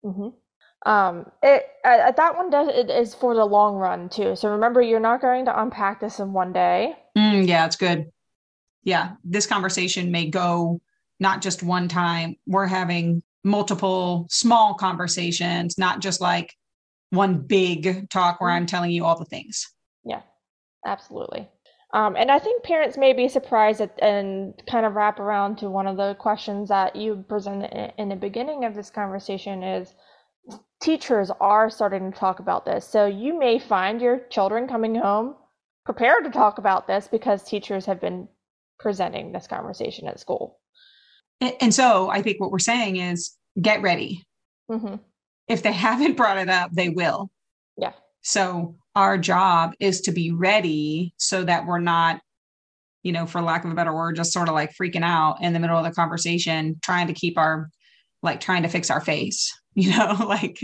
mm-hmm. 0.06 0.30
Um, 0.86 1.30
it 1.44 1.66
uh, 1.84 2.12
that 2.12 2.38
one 2.38 2.50
does 2.50 2.70
it 2.70 2.90
is 2.90 3.14
for 3.14 3.36
the 3.36 3.46
long 3.46 3.76
run 3.76 4.10
too. 4.10 4.36
So 4.36 4.50
remember, 4.52 4.82
you're 4.82 5.00
not 5.00 5.22
going 5.22 5.46
to 5.46 5.62
unpack 5.62 6.00
this 6.00 6.20
in 6.20 6.32
one 6.32 6.54
day. 6.54 6.96
Mm, 7.18 7.48
yeah, 7.48 7.66
it's 7.66 7.76
good. 7.76 8.12
Yeah, 8.84 9.12
this 9.24 9.46
conversation 9.46 10.12
may 10.12 10.30
go 10.30 10.80
not 11.20 11.42
just 11.42 11.64
one 11.64 11.88
time. 11.88 12.38
We're 12.48 12.66
having 12.66 13.24
multiple 13.44 14.28
small 14.30 14.74
conversations, 14.74 15.78
not 15.78 16.00
just 16.00 16.22
like 16.22 16.56
one 17.10 17.40
big 17.40 18.10
talk 18.10 18.40
where 18.40 18.52
I'm 18.52 18.66
telling 18.66 18.92
you 18.92 19.04
all 19.04 19.18
the 19.18 19.26
things. 19.26 19.70
Yeah, 20.06 20.22
absolutely. 20.86 21.50
Um, 21.92 22.16
and 22.16 22.30
I 22.30 22.38
think 22.38 22.64
parents 22.64 22.98
may 22.98 23.14
be 23.14 23.28
surprised 23.28 23.82
at, 23.82 23.98
and 24.02 24.54
kind 24.70 24.86
of 24.86 24.94
wrap 24.94 25.20
around 25.20 25.58
to 25.58 25.70
one 25.70 25.88
of 25.88 25.98
the 25.98 26.16
questions 26.16 26.70
that 26.70 26.96
you 26.96 27.26
presented 27.28 27.94
in 27.98 28.10
the 28.10 28.16
beginning 28.16 28.64
of 28.64 28.76
this 28.76 28.92
conversation 28.92 29.64
is 29.64 29.96
teachers 30.82 31.32
are 31.40 31.70
starting 31.70 32.12
to 32.12 32.18
talk 32.18 32.40
about 32.40 32.66
this. 32.66 32.88
So 32.88 33.06
you 33.06 33.38
may 33.38 33.60
find 33.60 34.02
your 34.02 34.20
children 34.30 34.68
coming 34.68 34.96
home 34.96 35.36
prepared 35.86 36.24
to 36.24 36.32
talk 36.32 36.58
about 36.58 36.88
this 36.88 37.08
because 37.08 37.44
teachers 37.44 37.86
have 37.86 38.00
been 38.00 38.28
presenting 38.80 39.32
this 39.32 39.48
conversation 39.48 40.08
at 40.08 40.20
school. 40.20 40.60
And, 41.42 41.74
so 41.74 42.10
I 42.10 42.22
think 42.22 42.40
what 42.40 42.52
we're 42.52 42.60
saying 42.60 42.98
is 42.98 43.36
get 43.62 43.82
ready. 43.82 44.26
Mm-hmm. 44.70 44.96
If 45.48 45.64
they 45.64 45.72
haven't 45.74 46.18
brought 46.18 46.38
it 46.38 46.50
up, 46.50 46.72
they 46.72 46.90
will. 46.90 47.30
Yeah. 47.78 47.94
So 48.22 48.76
our 48.96 49.18
job 49.18 49.74
is 49.80 50.02
to 50.02 50.12
be 50.12 50.32
ready 50.32 51.14
so 51.18 51.44
that 51.44 51.66
we're 51.66 51.80
not, 51.80 52.22
you 53.04 53.14
know, 53.14 53.26
for 53.26 53.42
lack 53.42 53.64
of 53.64 53.72
a 53.72 53.76
better 53.76 53.94
word, 53.94 54.18
just 54.18 54.34
sort 54.34 54.50
of 54.50 54.56
like 54.56 54.76
freaking 54.76 55.04
out 55.04 55.42
in 55.42 55.54
the 55.54 55.60
middle 55.60 55.78
of 55.78 55.86
the 55.86 55.92
conversation, 55.92 56.78
trying 56.82 57.08
to 57.08 57.14
keep 57.14 57.38
our, 57.38 57.70
like 58.22 58.42
trying 58.42 58.64
to 58.64 58.70
fix 58.70 58.90
our 58.90 59.00
face, 59.00 59.54
you 59.76 59.92
know, 59.92 60.16
like 60.28 60.60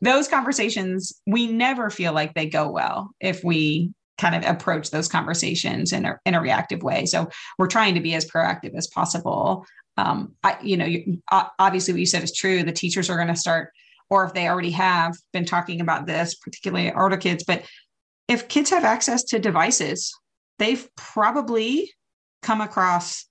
those 0.00 0.28
conversations, 0.28 1.12
we 1.26 1.46
never 1.46 1.90
feel 1.90 2.12
like 2.12 2.34
they 2.34 2.46
go 2.46 2.70
well 2.70 3.10
if 3.20 3.42
we 3.44 3.92
kind 4.18 4.34
of 4.34 4.50
approach 4.50 4.90
those 4.90 5.08
conversations 5.08 5.92
in 5.92 6.06
a, 6.06 6.18
in 6.24 6.34
a 6.34 6.40
reactive 6.40 6.82
way. 6.82 7.04
So 7.06 7.28
we're 7.58 7.66
trying 7.66 7.94
to 7.94 8.00
be 8.00 8.14
as 8.14 8.28
proactive 8.28 8.74
as 8.74 8.86
possible. 8.86 9.66
Um, 9.98 10.34
I, 10.42 10.56
you 10.62 10.76
know, 10.76 10.86
you, 10.86 11.22
obviously 11.30 11.92
what 11.92 12.00
you 12.00 12.06
said 12.06 12.22
is 12.22 12.34
true. 12.34 12.62
The 12.62 12.72
teachers 12.72 13.10
are 13.10 13.16
going 13.16 13.28
to 13.28 13.36
start, 13.36 13.72
or 14.08 14.24
if 14.24 14.32
they 14.32 14.48
already 14.48 14.70
have 14.70 15.14
been 15.32 15.44
talking 15.44 15.80
about 15.80 16.06
this, 16.06 16.34
particularly 16.34 16.92
older 16.92 17.16
kids, 17.16 17.44
but 17.44 17.64
if 18.28 18.48
kids 18.48 18.70
have 18.70 18.84
access 18.84 19.22
to 19.24 19.38
devices, 19.38 20.14
they've 20.58 20.88
probably 20.96 21.92
come 22.42 22.60
across 22.60 23.26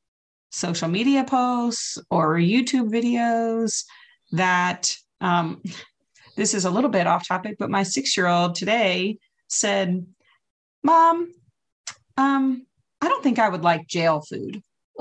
social 0.52 0.88
media 0.88 1.24
posts 1.24 1.98
or 2.10 2.36
YouTube 2.36 2.90
videos 2.90 3.84
that 4.36 4.95
um, 5.21 5.62
this 6.36 6.54
is 6.54 6.65
a 6.65 6.69
little 6.69 6.89
bit 6.89 7.08
off 7.08 7.28
topic, 7.28 7.58
but 7.60 7.69
my 7.69 7.84
six 7.84 8.15
year 8.15 8.28
old 8.28 8.56
today 8.56 9.17
said, 9.48 10.06
Mom, 10.84 11.32
um, 12.17 12.65
I 13.02 13.08
don't 13.08 13.24
think 13.24 13.39
I 13.39 13.50
would 13.50 13.63
like 13.63 13.88
jail 13.88 14.21
food. 14.21 14.62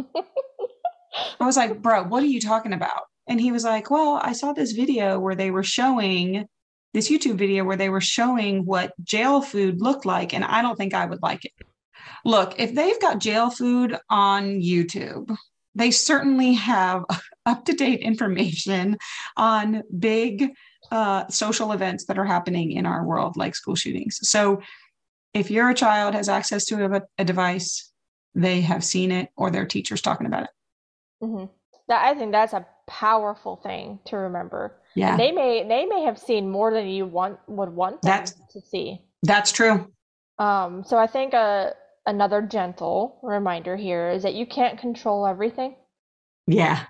I 1.40 1.46
was 1.46 1.56
like, 1.56 1.80
Bro, 1.80 2.04
what 2.04 2.22
are 2.22 2.26
you 2.26 2.40
talking 2.40 2.72
about? 2.72 3.02
And 3.28 3.40
he 3.40 3.52
was 3.52 3.64
like, 3.64 3.90
Well, 3.90 4.20
I 4.22 4.32
saw 4.32 4.52
this 4.52 4.72
video 4.72 5.18
where 5.18 5.34
they 5.34 5.50
were 5.50 5.62
showing 5.62 6.46
this 6.92 7.10
YouTube 7.10 7.34
video 7.34 7.64
where 7.64 7.76
they 7.76 7.88
were 7.88 8.00
showing 8.00 8.64
what 8.64 8.92
jail 9.02 9.42
food 9.42 9.80
looked 9.80 10.06
like, 10.06 10.32
and 10.32 10.44
I 10.44 10.62
don't 10.62 10.76
think 10.76 10.94
I 10.94 11.06
would 11.06 11.22
like 11.22 11.44
it. 11.44 11.52
Look, 12.24 12.58
if 12.58 12.74
they've 12.74 13.00
got 13.00 13.18
jail 13.18 13.50
food 13.50 13.98
on 14.08 14.60
YouTube, 14.60 15.36
they 15.74 15.90
certainly 15.90 16.54
have 16.54 17.04
up 17.46 17.64
to 17.66 17.72
date 17.72 18.00
information 18.00 18.98
on 19.36 19.82
big 19.98 20.52
uh, 20.90 21.26
social 21.28 21.72
events 21.72 22.06
that 22.06 22.18
are 22.18 22.24
happening 22.24 22.72
in 22.72 22.86
our 22.86 23.04
world, 23.04 23.36
like 23.36 23.54
school 23.54 23.74
shootings. 23.74 24.18
So, 24.22 24.60
if 25.32 25.50
your 25.50 25.74
child 25.74 26.14
has 26.14 26.28
access 26.28 26.64
to 26.66 26.84
a, 26.84 27.02
a 27.18 27.24
device, 27.24 27.90
they 28.36 28.60
have 28.60 28.84
seen 28.84 29.10
it 29.10 29.30
or 29.36 29.50
their 29.50 29.66
teacher's 29.66 30.00
talking 30.00 30.26
about 30.26 30.44
it. 30.44 30.50
Mm-hmm. 31.22 31.46
That, 31.88 32.04
I 32.04 32.14
think 32.14 32.30
that's 32.30 32.52
a 32.52 32.64
powerful 32.86 33.56
thing 33.56 33.98
to 34.06 34.16
remember. 34.16 34.76
Yeah, 34.94 35.12
and 35.12 35.20
they 35.20 35.32
may 35.32 35.66
they 35.66 35.86
may 35.86 36.02
have 36.02 36.18
seen 36.18 36.48
more 36.48 36.72
than 36.72 36.86
you 36.86 37.06
want 37.06 37.38
would 37.48 37.70
want 37.70 38.02
them 38.02 38.10
that's, 38.10 38.32
to 38.52 38.60
see. 38.60 39.02
That's 39.22 39.50
true. 39.50 39.90
Um, 40.38 40.84
so 40.84 40.96
I 40.98 41.06
think 41.06 41.34
uh, 41.34 41.70
another 42.06 42.42
gentle 42.42 43.18
reminder 43.22 43.76
here 43.76 44.10
is 44.10 44.22
that 44.22 44.34
you 44.34 44.46
can't 44.46 44.78
control 44.78 45.26
everything. 45.26 45.74
Yeah 46.46 46.84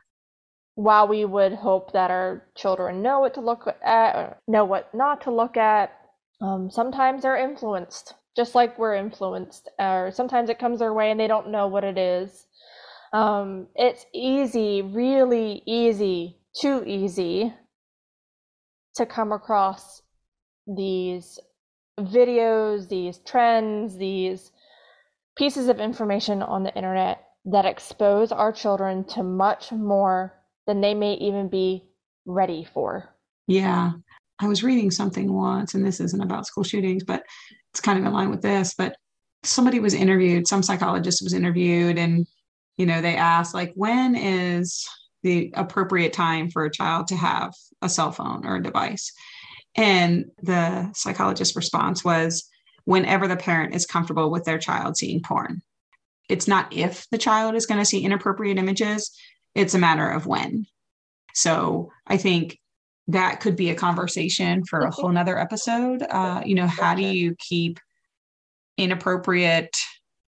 while 0.75 1.07
we 1.07 1.25
would 1.25 1.53
hope 1.53 1.93
that 1.93 2.11
our 2.11 2.47
children 2.55 3.03
know 3.03 3.21
what 3.21 3.35
to 3.35 3.41
look 3.41 3.67
at, 3.85 4.41
know 4.49 4.65
what 4.65 4.93
not 4.95 5.23
to 5.23 5.31
look 5.31 5.57
at, 5.57 5.93
um, 6.41 6.71
sometimes 6.71 7.23
they're 7.23 7.37
influenced, 7.37 8.15
just 8.37 8.55
like 8.55 8.79
we're 8.79 8.95
influenced, 8.95 9.69
or 9.79 10.11
sometimes 10.13 10.51
it 10.51 10.59
comes 10.59 10.81
their 10.81 10.93
way 10.93 11.11
and 11.11 11.21
they 11.21 11.29
don't 11.29 11.51
know 11.51 11.69
what 11.69 11.85
it 11.85 11.97
is. 11.97 12.47
Um, 13.13 13.69
it's 13.77 14.05
easy, 14.13 14.83
really 14.83 15.63
easy, 15.67 16.39
too 16.61 16.83
easy 16.85 17.55
to 18.97 19.07
come 19.07 19.31
across 19.31 20.03
these 20.67 21.39
videos, 21.99 22.89
these 22.89 23.19
trends, 23.19 23.97
these 23.97 24.51
pieces 25.37 25.69
of 25.69 25.79
information 25.79 26.43
on 26.43 26.65
the 26.65 26.75
internet 26.75 27.25
that 27.45 27.65
expose 27.65 28.33
our 28.33 28.53
children 28.53 29.05
to 29.05 29.23
much 29.23 29.71
more 29.71 30.33
than 30.67 30.81
they 30.81 30.95
may 30.95 31.15
even 31.15 31.49
be 31.49 31.85
ready 32.27 32.67
for. 32.73 33.09
Yeah. 33.47 33.93
I 34.41 34.49
was 34.49 34.65
reading 34.65 34.91
something 34.91 35.33
once, 35.33 35.75
and 35.75 35.85
this 35.85 36.01
isn't 36.01 36.23
about 36.23 36.47
school 36.47 36.65
shootings, 36.65 37.05
but 37.05 37.23
it's 37.73 37.81
kind 37.81 37.99
of 37.99 38.05
in 38.05 38.13
line 38.13 38.31
with 38.31 38.43
this. 38.43 38.75
But 38.77 38.97
somebody 39.43 39.79
was 39.79 39.95
interviewed, 39.95 40.49
some 40.49 40.63
psychologist 40.63 41.23
was 41.23 41.33
interviewed, 41.33 41.99
and 41.99 42.27
you 42.77 42.87
know, 42.87 43.01
they 43.01 43.15
asked, 43.15 43.55
like, 43.55 43.73
when 43.77 44.17
is 44.17 44.85
the 45.23 45.53
appropriate 45.55 46.13
time 46.13 46.51
for 46.51 46.65
a 46.65 46.71
child 46.71 47.07
to 47.09 47.17
have 47.17 47.53
a 47.81 47.89
cell 47.89 48.11
phone 48.11 48.45
or 48.45 48.57
a 48.57 48.63
device? 48.63 49.13
And 49.77 50.27
the 50.43 50.91
psychologist's 50.93 51.55
response 51.55 52.05
was, 52.05 52.49
whenever 52.85 53.29
the 53.29 53.37
parent 53.37 53.75
is 53.75 53.87
comfortable 53.87 54.31
with 54.31 54.45
their 54.45 54.59
child 54.59 54.97
seeing 54.97 55.23
porn. 55.23 55.63
It's 56.29 56.49
not 56.49 56.73
if 56.73 57.07
the 57.11 57.19
child 57.19 57.55
is 57.55 57.67
going 57.67 57.81
to 57.81 57.87
see 57.87 58.05
inappropriate 58.05 58.59
images, 58.59 59.11
it's 59.55 59.75
a 59.75 59.79
matter 59.79 60.09
of 60.09 60.27
when. 60.27 60.67
So 61.35 61.91
I 62.07 62.17
think 62.17 62.59
that 63.09 63.41
could 63.41 63.57
be 63.57 63.71
a 63.71 63.75
conversation 63.75 64.65
for 64.65 64.81
a 64.81 64.91
whole 64.91 65.11
nother 65.11 65.39
episode. 65.39 66.03
Uh, 66.03 66.43
you 66.45 66.55
know, 66.55 66.67
how 66.67 66.95
do 66.95 67.03
you 67.03 67.35
keep 67.39 67.79
inappropriate? 68.79 69.77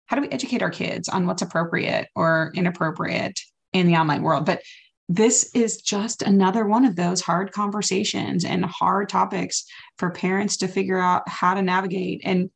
How 0.06 0.16
do 0.16 0.22
we 0.22 0.28
educate 0.30 0.62
our 0.62 0.70
kids 0.70 1.08
on 1.08 1.26
what's 1.26 1.42
appropriate 1.42 2.08
or 2.14 2.52
inappropriate 2.54 3.38
in 3.72 3.86
the 3.86 3.96
online 3.96 4.22
world? 4.22 4.44
But 4.44 4.62
this 5.08 5.50
is 5.54 5.82
just 5.82 6.22
another 6.22 6.66
one 6.66 6.84
of 6.84 6.96
those 6.96 7.20
hard 7.20 7.52
conversations 7.52 8.44
and 8.44 8.64
hard 8.64 9.08
topics 9.08 9.64
for 9.98 10.10
parents 10.10 10.56
to 10.58 10.68
figure 10.68 10.98
out 10.98 11.28
how 11.28 11.54
to 11.54 11.62
navigate. 11.62 12.22
And 12.24 12.50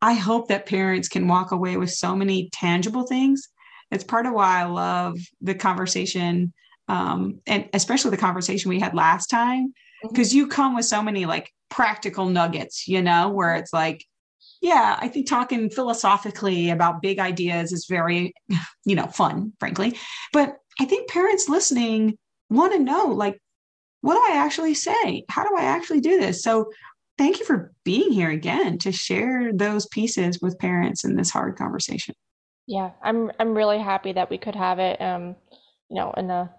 I 0.00 0.14
hope 0.14 0.48
that 0.48 0.66
parents 0.66 1.08
can 1.08 1.28
walk 1.28 1.50
away 1.50 1.76
with 1.76 1.90
so 1.90 2.14
many 2.14 2.48
tangible 2.52 3.06
things 3.06 3.48
it's 3.90 4.04
part 4.04 4.26
of 4.26 4.32
why 4.32 4.60
I 4.60 4.64
love 4.64 5.18
the 5.40 5.54
conversation, 5.54 6.52
um, 6.88 7.40
and 7.46 7.68
especially 7.72 8.10
the 8.10 8.16
conversation 8.16 8.68
we 8.68 8.80
had 8.80 8.94
last 8.94 9.28
time, 9.28 9.72
because 10.02 10.30
mm-hmm. 10.30 10.38
you 10.38 10.48
come 10.48 10.74
with 10.74 10.84
so 10.84 11.02
many 11.02 11.26
like 11.26 11.52
practical 11.70 12.26
nuggets, 12.26 12.86
you 12.86 13.02
know, 13.02 13.30
where 13.30 13.54
it's 13.56 13.72
like, 13.72 14.04
yeah, 14.60 14.96
I 15.00 15.08
think 15.08 15.28
talking 15.28 15.70
philosophically 15.70 16.70
about 16.70 17.02
big 17.02 17.18
ideas 17.18 17.72
is 17.72 17.86
very, 17.86 18.32
you 18.84 18.96
know, 18.96 19.06
fun, 19.06 19.52
frankly. 19.58 19.96
But 20.32 20.56
I 20.80 20.84
think 20.84 21.10
parents 21.10 21.48
listening 21.48 22.16
want 22.50 22.72
to 22.72 22.78
know, 22.78 23.06
like, 23.06 23.40
what 24.00 24.14
do 24.14 24.32
I 24.32 24.36
actually 24.36 24.74
say? 24.74 25.24
How 25.28 25.48
do 25.48 25.56
I 25.56 25.64
actually 25.64 26.00
do 26.00 26.18
this? 26.18 26.42
So 26.42 26.70
thank 27.16 27.38
you 27.40 27.46
for 27.46 27.72
being 27.84 28.12
here 28.12 28.30
again 28.30 28.78
to 28.78 28.92
share 28.92 29.52
those 29.52 29.86
pieces 29.86 30.40
with 30.40 30.58
parents 30.58 31.04
in 31.04 31.16
this 31.16 31.30
hard 31.30 31.56
conversation. 31.56 32.14
Yeah, 32.66 32.92
I'm 33.02 33.30
I'm 33.38 33.54
really 33.54 33.78
happy 33.78 34.12
that 34.12 34.30
we 34.30 34.38
could 34.38 34.56
have 34.56 34.78
it. 34.78 35.00
Um, 35.00 35.36
you 35.90 35.96
know, 36.00 36.12
in 36.16 36.28
the 36.28 36.50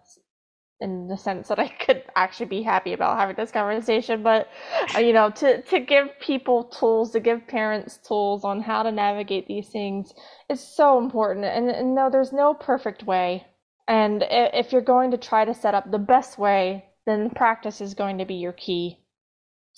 in 0.82 1.08
the 1.08 1.18
sense 1.18 1.48
that 1.48 1.60
I 1.60 1.70
could 1.70 2.04
actually 2.16 2.48
be 2.48 2.62
happy 2.64 2.94
about 2.94 3.18
having 3.18 3.36
this 3.36 3.52
conversation, 3.52 4.22
but 4.24 4.48
uh, 4.96 5.00
you 5.00 5.14
know, 5.14 5.30
to 5.32 5.62
to 5.64 5.80
give 5.80 6.10
people 6.20 6.66
tools, 6.66 7.12
to 7.12 7.20
give 7.20 7.48
parents 7.48 7.98
tools 7.98 8.44
on 8.44 8.62
how 8.62 8.84
to 8.84 8.92
navigate 8.92 9.48
these 9.48 9.70
things 9.70 10.14
is 10.50 10.60
so 10.62 11.00
important. 11.00 11.46
And, 11.46 11.70
and 11.70 11.96
no, 11.96 12.10
there's 12.10 12.34
no 12.34 12.54
perfect 12.54 13.04
way. 13.04 13.48
And 13.88 14.24
if 14.30 14.72
you're 14.72 14.82
going 14.82 15.12
to 15.12 15.18
try 15.18 15.46
to 15.46 15.54
set 15.54 15.76
up 15.76 15.90
the 15.92 16.00
best 16.00 16.38
way, 16.38 16.86
then 17.06 17.30
practice 17.30 17.82
is 17.82 17.94
going 17.94 18.18
to 18.18 18.26
be 18.26 18.36
your 18.36 18.54
key 18.54 19.00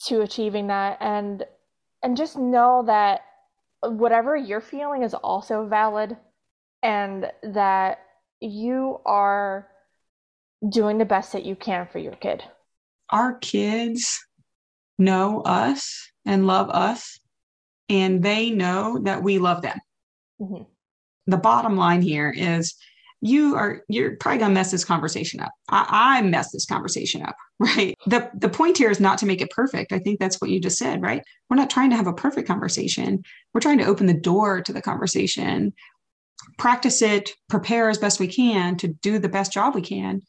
to 0.07 0.21
achieving 0.21 0.67
that. 0.67 0.97
And 1.01 1.45
and 2.03 2.17
just 2.17 2.37
know 2.37 2.83
that 2.87 3.21
whatever 3.81 4.35
you're 4.35 4.61
feeling 4.61 5.03
is 5.03 5.13
also 5.13 5.67
valid 5.67 6.17
and 6.81 7.31
that 7.43 7.99
you 8.39 8.99
are 9.05 9.67
doing 10.67 10.97
the 10.97 11.05
best 11.05 11.34
that 11.34 11.45
you 11.45 11.55
can 11.55 11.88
for 11.88 11.99
your 11.99 12.15
kid. 12.15 12.43
Our 13.09 13.36
kids 13.36 14.19
know 14.97 15.41
us 15.41 16.11
and 16.25 16.47
love 16.47 16.69
us, 16.69 17.19
and 17.89 18.21
they 18.21 18.49
know 18.49 18.99
that 19.03 19.23
we 19.23 19.38
love 19.38 19.61
them. 19.61 19.80
Mm-hmm. 20.41 20.63
The 21.28 21.38
bottom 21.38 21.78
line 21.78 22.01
here 22.01 22.34
is 22.36 22.75
you 23.22 23.55
are 23.55 23.82
you're 23.88 24.15
probably 24.18 24.39
gonna 24.39 24.53
mess 24.53 24.72
this 24.72 24.86
conversation 24.86 25.39
up. 25.39 25.51
I, 25.70 26.18
I 26.18 26.22
mess 26.22 26.51
this 26.51 26.65
conversation 26.65 27.24
up, 27.24 27.36
right? 27.59 27.95
The 28.05 28.30
the 28.36 28.49
point 28.49 28.78
here 28.78 28.91
is 28.91 28.99
not 28.99 29.18
to 29.20 29.26
make 29.26 29.41
it 29.41 29.49
perfect. 29.51 29.91
I 29.91 29.99
think 29.99 30.20
that's 30.20 30.39
what 30.39 30.51
you 30.51 30.59
just 30.59 30.78
said, 30.78 31.01
right? 31.01 31.24
We're 31.49 31.57
not 31.57 31.70
trying 31.70 31.89
to 31.91 31.95
have 31.95 32.07
a 32.07 32.13
perfect 32.13 32.47
conversation. 32.47 33.24
We're 33.53 33.61
trying 33.61 33.80
to 33.80 33.86
open 33.86 34.05
the 34.05 34.13
door 34.13 34.61
to 34.61 34.74
the 34.74 34.82
conversation, 34.82 35.74
practice 36.57 37.01
it, 37.01 37.32
prepare 37.49 37.89
as 37.89 37.97
best 37.97 38.20
we 38.20 38.28
can 38.28 38.78
to 38.78 38.88
do 38.88 39.20
the 39.20 39.30
best 39.30 39.51
job 39.51 39.74
we 39.74 39.82
can, 39.82 40.22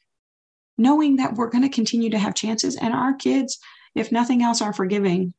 knowing 0.79 1.17
that 1.17 1.35
we're 1.35 1.51
to 1.51 1.69
continue 1.69 2.11
to 2.11 2.19
have 2.19 2.35
chances 2.35 2.77
and 2.77 2.95
our 2.95 3.15
kids, 3.15 3.59
if 3.95 4.11
nothing 4.13 4.43
else, 4.43 4.63
are 4.63 4.73
forgiving 4.73 5.35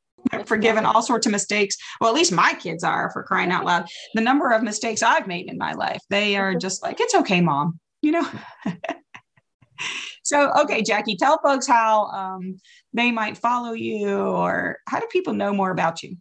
forgiven 0.46 0.86
all 0.86 1.02
sorts 1.02 1.26
of 1.26 1.32
mistakes. 1.32 1.78
Well, 2.00 2.10
at 2.10 2.16
least 2.16 2.32
my 2.32 2.54
kids 2.54 2.84
are 2.84 3.12
for 3.12 3.24
crying 3.24 3.52
out 3.52 3.66
loud. 3.66 3.88
The 4.14 4.22
number 4.22 4.52
of 4.52 4.64
mistakes 4.64 5.04
I've 5.04 5.28
made 5.28 5.50
in 5.50 5.58
my 5.58 5.74
life, 5.74 6.02
they 6.10 6.38
are 6.38 6.56
just 6.56 6.84
like, 6.84 7.00
it's 7.00 7.16
okay, 7.16 7.42
mom, 7.42 7.80
you 8.02 8.12
know? 8.12 8.28
so, 10.24 10.52
okay, 10.62 10.82
Jackie, 10.82 11.16
tell 11.16 11.40
folks 11.42 11.68
how 11.68 12.06
um, 12.06 12.60
they 12.94 13.12
might 13.12 13.38
follow 13.38 13.74
you 13.74 14.18
or 14.18 14.78
how 14.88 15.00
do 15.00 15.08
people 15.12 15.34
know 15.34 15.54
more 15.54 15.72
about 15.72 16.04
you? 16.04 16.18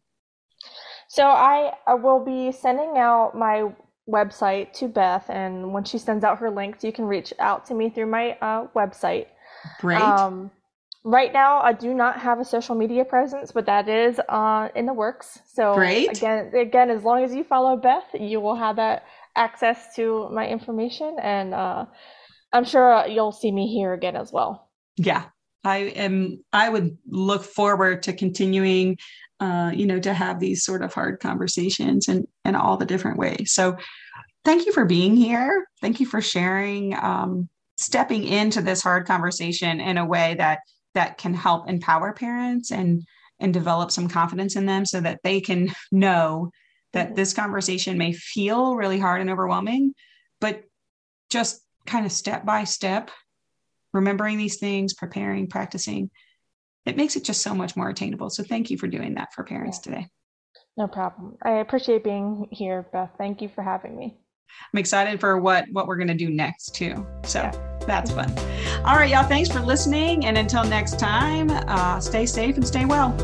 So, 1.08 1.26
I, 1.26 1.72
I 1.86 1.94
will 1.94 2.22
be 2.22 2.52
sending 2.52 2.98
out 2.98 3.34
my 3.34 3.70
website 4.08 4.72
to 4.74 4.88
Beth, 4.88 5.28
and 5.28 5.72
when 5.72 5.84
she 5.84 5.98
sends 5.98 6.24
out 6.24 6.38
her 6.38 6.50
links, 6.50 6.82
you 6.82 6.92
can 6.92 7.04
reach 7.04 7.32
out 7.38 7.66
to 7.66 7.74
me 7.74 7.90
through 7.90 8.06
my 8.06 8.36
uh, 8.40 8.66
website. 8.74 9.26
Great. 9.80 10.00
Um, 10.00 10.50
right 11.08 11.32
now, 11.32 11.60
I 11.60 11.72
do 11.72 11.94
not 11.94 12.20
have 12.20 12.38
a 12.38 12.44
social 12.44 12.74
media 12.74 13.04
presence, 13.04 13.50
but 13.50 13.66
that 13.66 13.88
is 13.88 14.20
uh, 14.28 14.68
in 14.74 14.86
the 14.86 14.92
works. 14.92 15.38
So, 15.46 15.74
Great. 15.74 16.10
again, 16.10 16.52
again, 16.54 16.90
as 16.90 17.02
long 17.02 17.24
as 17.24 17.34
you 17.34 17.44
follow 17.44 17.76
Beth, 17.76 18.04
you 18.14 18.40
will 18.40 18.56
have 18.56 18.76
that 18.76 19.04
access 19.34 19.94
to 19.96 20.28
my 20.30 20.46
information, 20.46 21.16
and 21.20 21.54
uh, 21.54 21.86
I'm 22.52 22.64
sure 22.64 23.06
you'll 23.06 23.32
see 23.32 23.50
me 23.50 23.72
here 23.72 23.94
again 23.94 24.16
as 24.16 24.32
well. 24.32 24.68
Yeah, 24.96 25.24
I 25.64 25.78
am. 25.96 26.44
I 26.52 26.68
would 26.68 26.98
look 27.06 27.42
forward 27.42 28.02
to 28.04 28.12
continuing 28.12 28.98
uh, 29.40 29.70
you 29.72 29.86
know, 29.86 30.00
to 30.00 30.12
have 30.12 30.40
these 30.40 30.64
sort 30.64 30.82
of 30.82 30.92
hard 30.92 31.20
conversations 31.20 32.08
and 32.08 32.26
in 32.44 32.56
all 32.56 32.76
the 32.76 32.84
different 32.84 33.18
ways. 33.18 33.52
So 33.52 33.76
thank 34.44 34.66
you 34.66 34.72
for 34.72 34.84
being 34.84 35.14
here. 35.14 35.68
Thank 35.80 36.00
you 36.00 36.06
for 36.06 36.20
sharing, 36.20 36.94
um, 36.96 37.48
stepping 37.76 38.24
into 38.24 38.60
this 38.60 38.82
hard 38.82 39.06
conversation 39.06 39.80
in 39.80 39.96
a 39.96 40.04
way 40.04 40.34
that 40.38 40.58
that 40.94 41.18
can 41.18 41.34
help 41.34 41.68
empower 41.68 42.12
parents 42.12 42.70
and 42.70 43.04
and 43.40 43.54
develop 43.54 43.90
some 43.90 44.08
confidence 44.08 44.56
in 44.56 44.66
them 44.66 44.84
so 44.84 45.00
that 45.00 45.20
they 45.22 45.40
can 45.40 45.72
know 45.92 46.50
that 46.92 47.08
mm-hmm. 47.08 47.14
this 47.14 47.32
conversation 47.32 47.98
may 47.98 48.12
feel 48.12 48.74
really 48.74 48.98
hard 48.98 49.20
and 49.20 49.30
overwhelming, 49.30 49.94
but 50.40 50.62
just 51.30 51.62
kind 51.86 52.04
of 52.04 52.12
step 52.12 52.44
by 52.44 52.64
step, 52.64 53.10
remembering 53.92 54.38
these 54.38 54.58
things, 54.58 54.94
preparing, 54.94 55.46
practicing, 55.46 56.10
it 56.86 56.96
makes 56.96 57.16
it 57.16 57.24
just 57.24 57.42
so 57.42 57.54
much 57.54 57.76
more 57.76 57.88
attainable. 57.88 58.30
So 58.30 58.42
thank 58.42 58.70
you 58.70 58.78
for 58.78 58.86
doing 58.86 59.14
that 59.14 59.32
for 59.34 59.44
parents 59.44 59.78
yeah. 59.84 59.92
today. 59.92 60.08
No 60.76 60.86
problem. 60.86 61.36
I 61.42 61.58
appreciate 61.58 62.04
being 62.04 62.48
here, 62.50 62.86
Beth. 62.92 63.10
Thank 63.18 63.42
you 63.42 63.50
for 63.54 63.62
having 63.62 63.96
me. 63.96 64.16
I'm 64.72 64.78
excited 64.78 65.20
for 65.20 65.38
what 65.38 65.66
what 65.72 65.86
we're 65.86 65.96
going 65.96 66.08
to 66.08 66.14
do 66.14 66.30
next 66.30 66.74
too. 66.74 67.06
So 67.24 67.40
yeah. 67.40 67.78
that's 67.86 68.10
fun. 68.10 68.32
All 68.84 68.96
right, 68.96 69.10
y'all. 69.10 69.26
Thanks 69.26 69.50
for 69.50 69.60
listening, 69.60 70.26
and 70.26 70.36
until 70.36 70.64
next 70.64 70.98
time, 70.98 71.50
uh, 71.50 72.00
stay 72.00 72.26
safe 72.26 72.56
and 72.56 72.66
stay 72.66 72.84
well. 72.84 73.16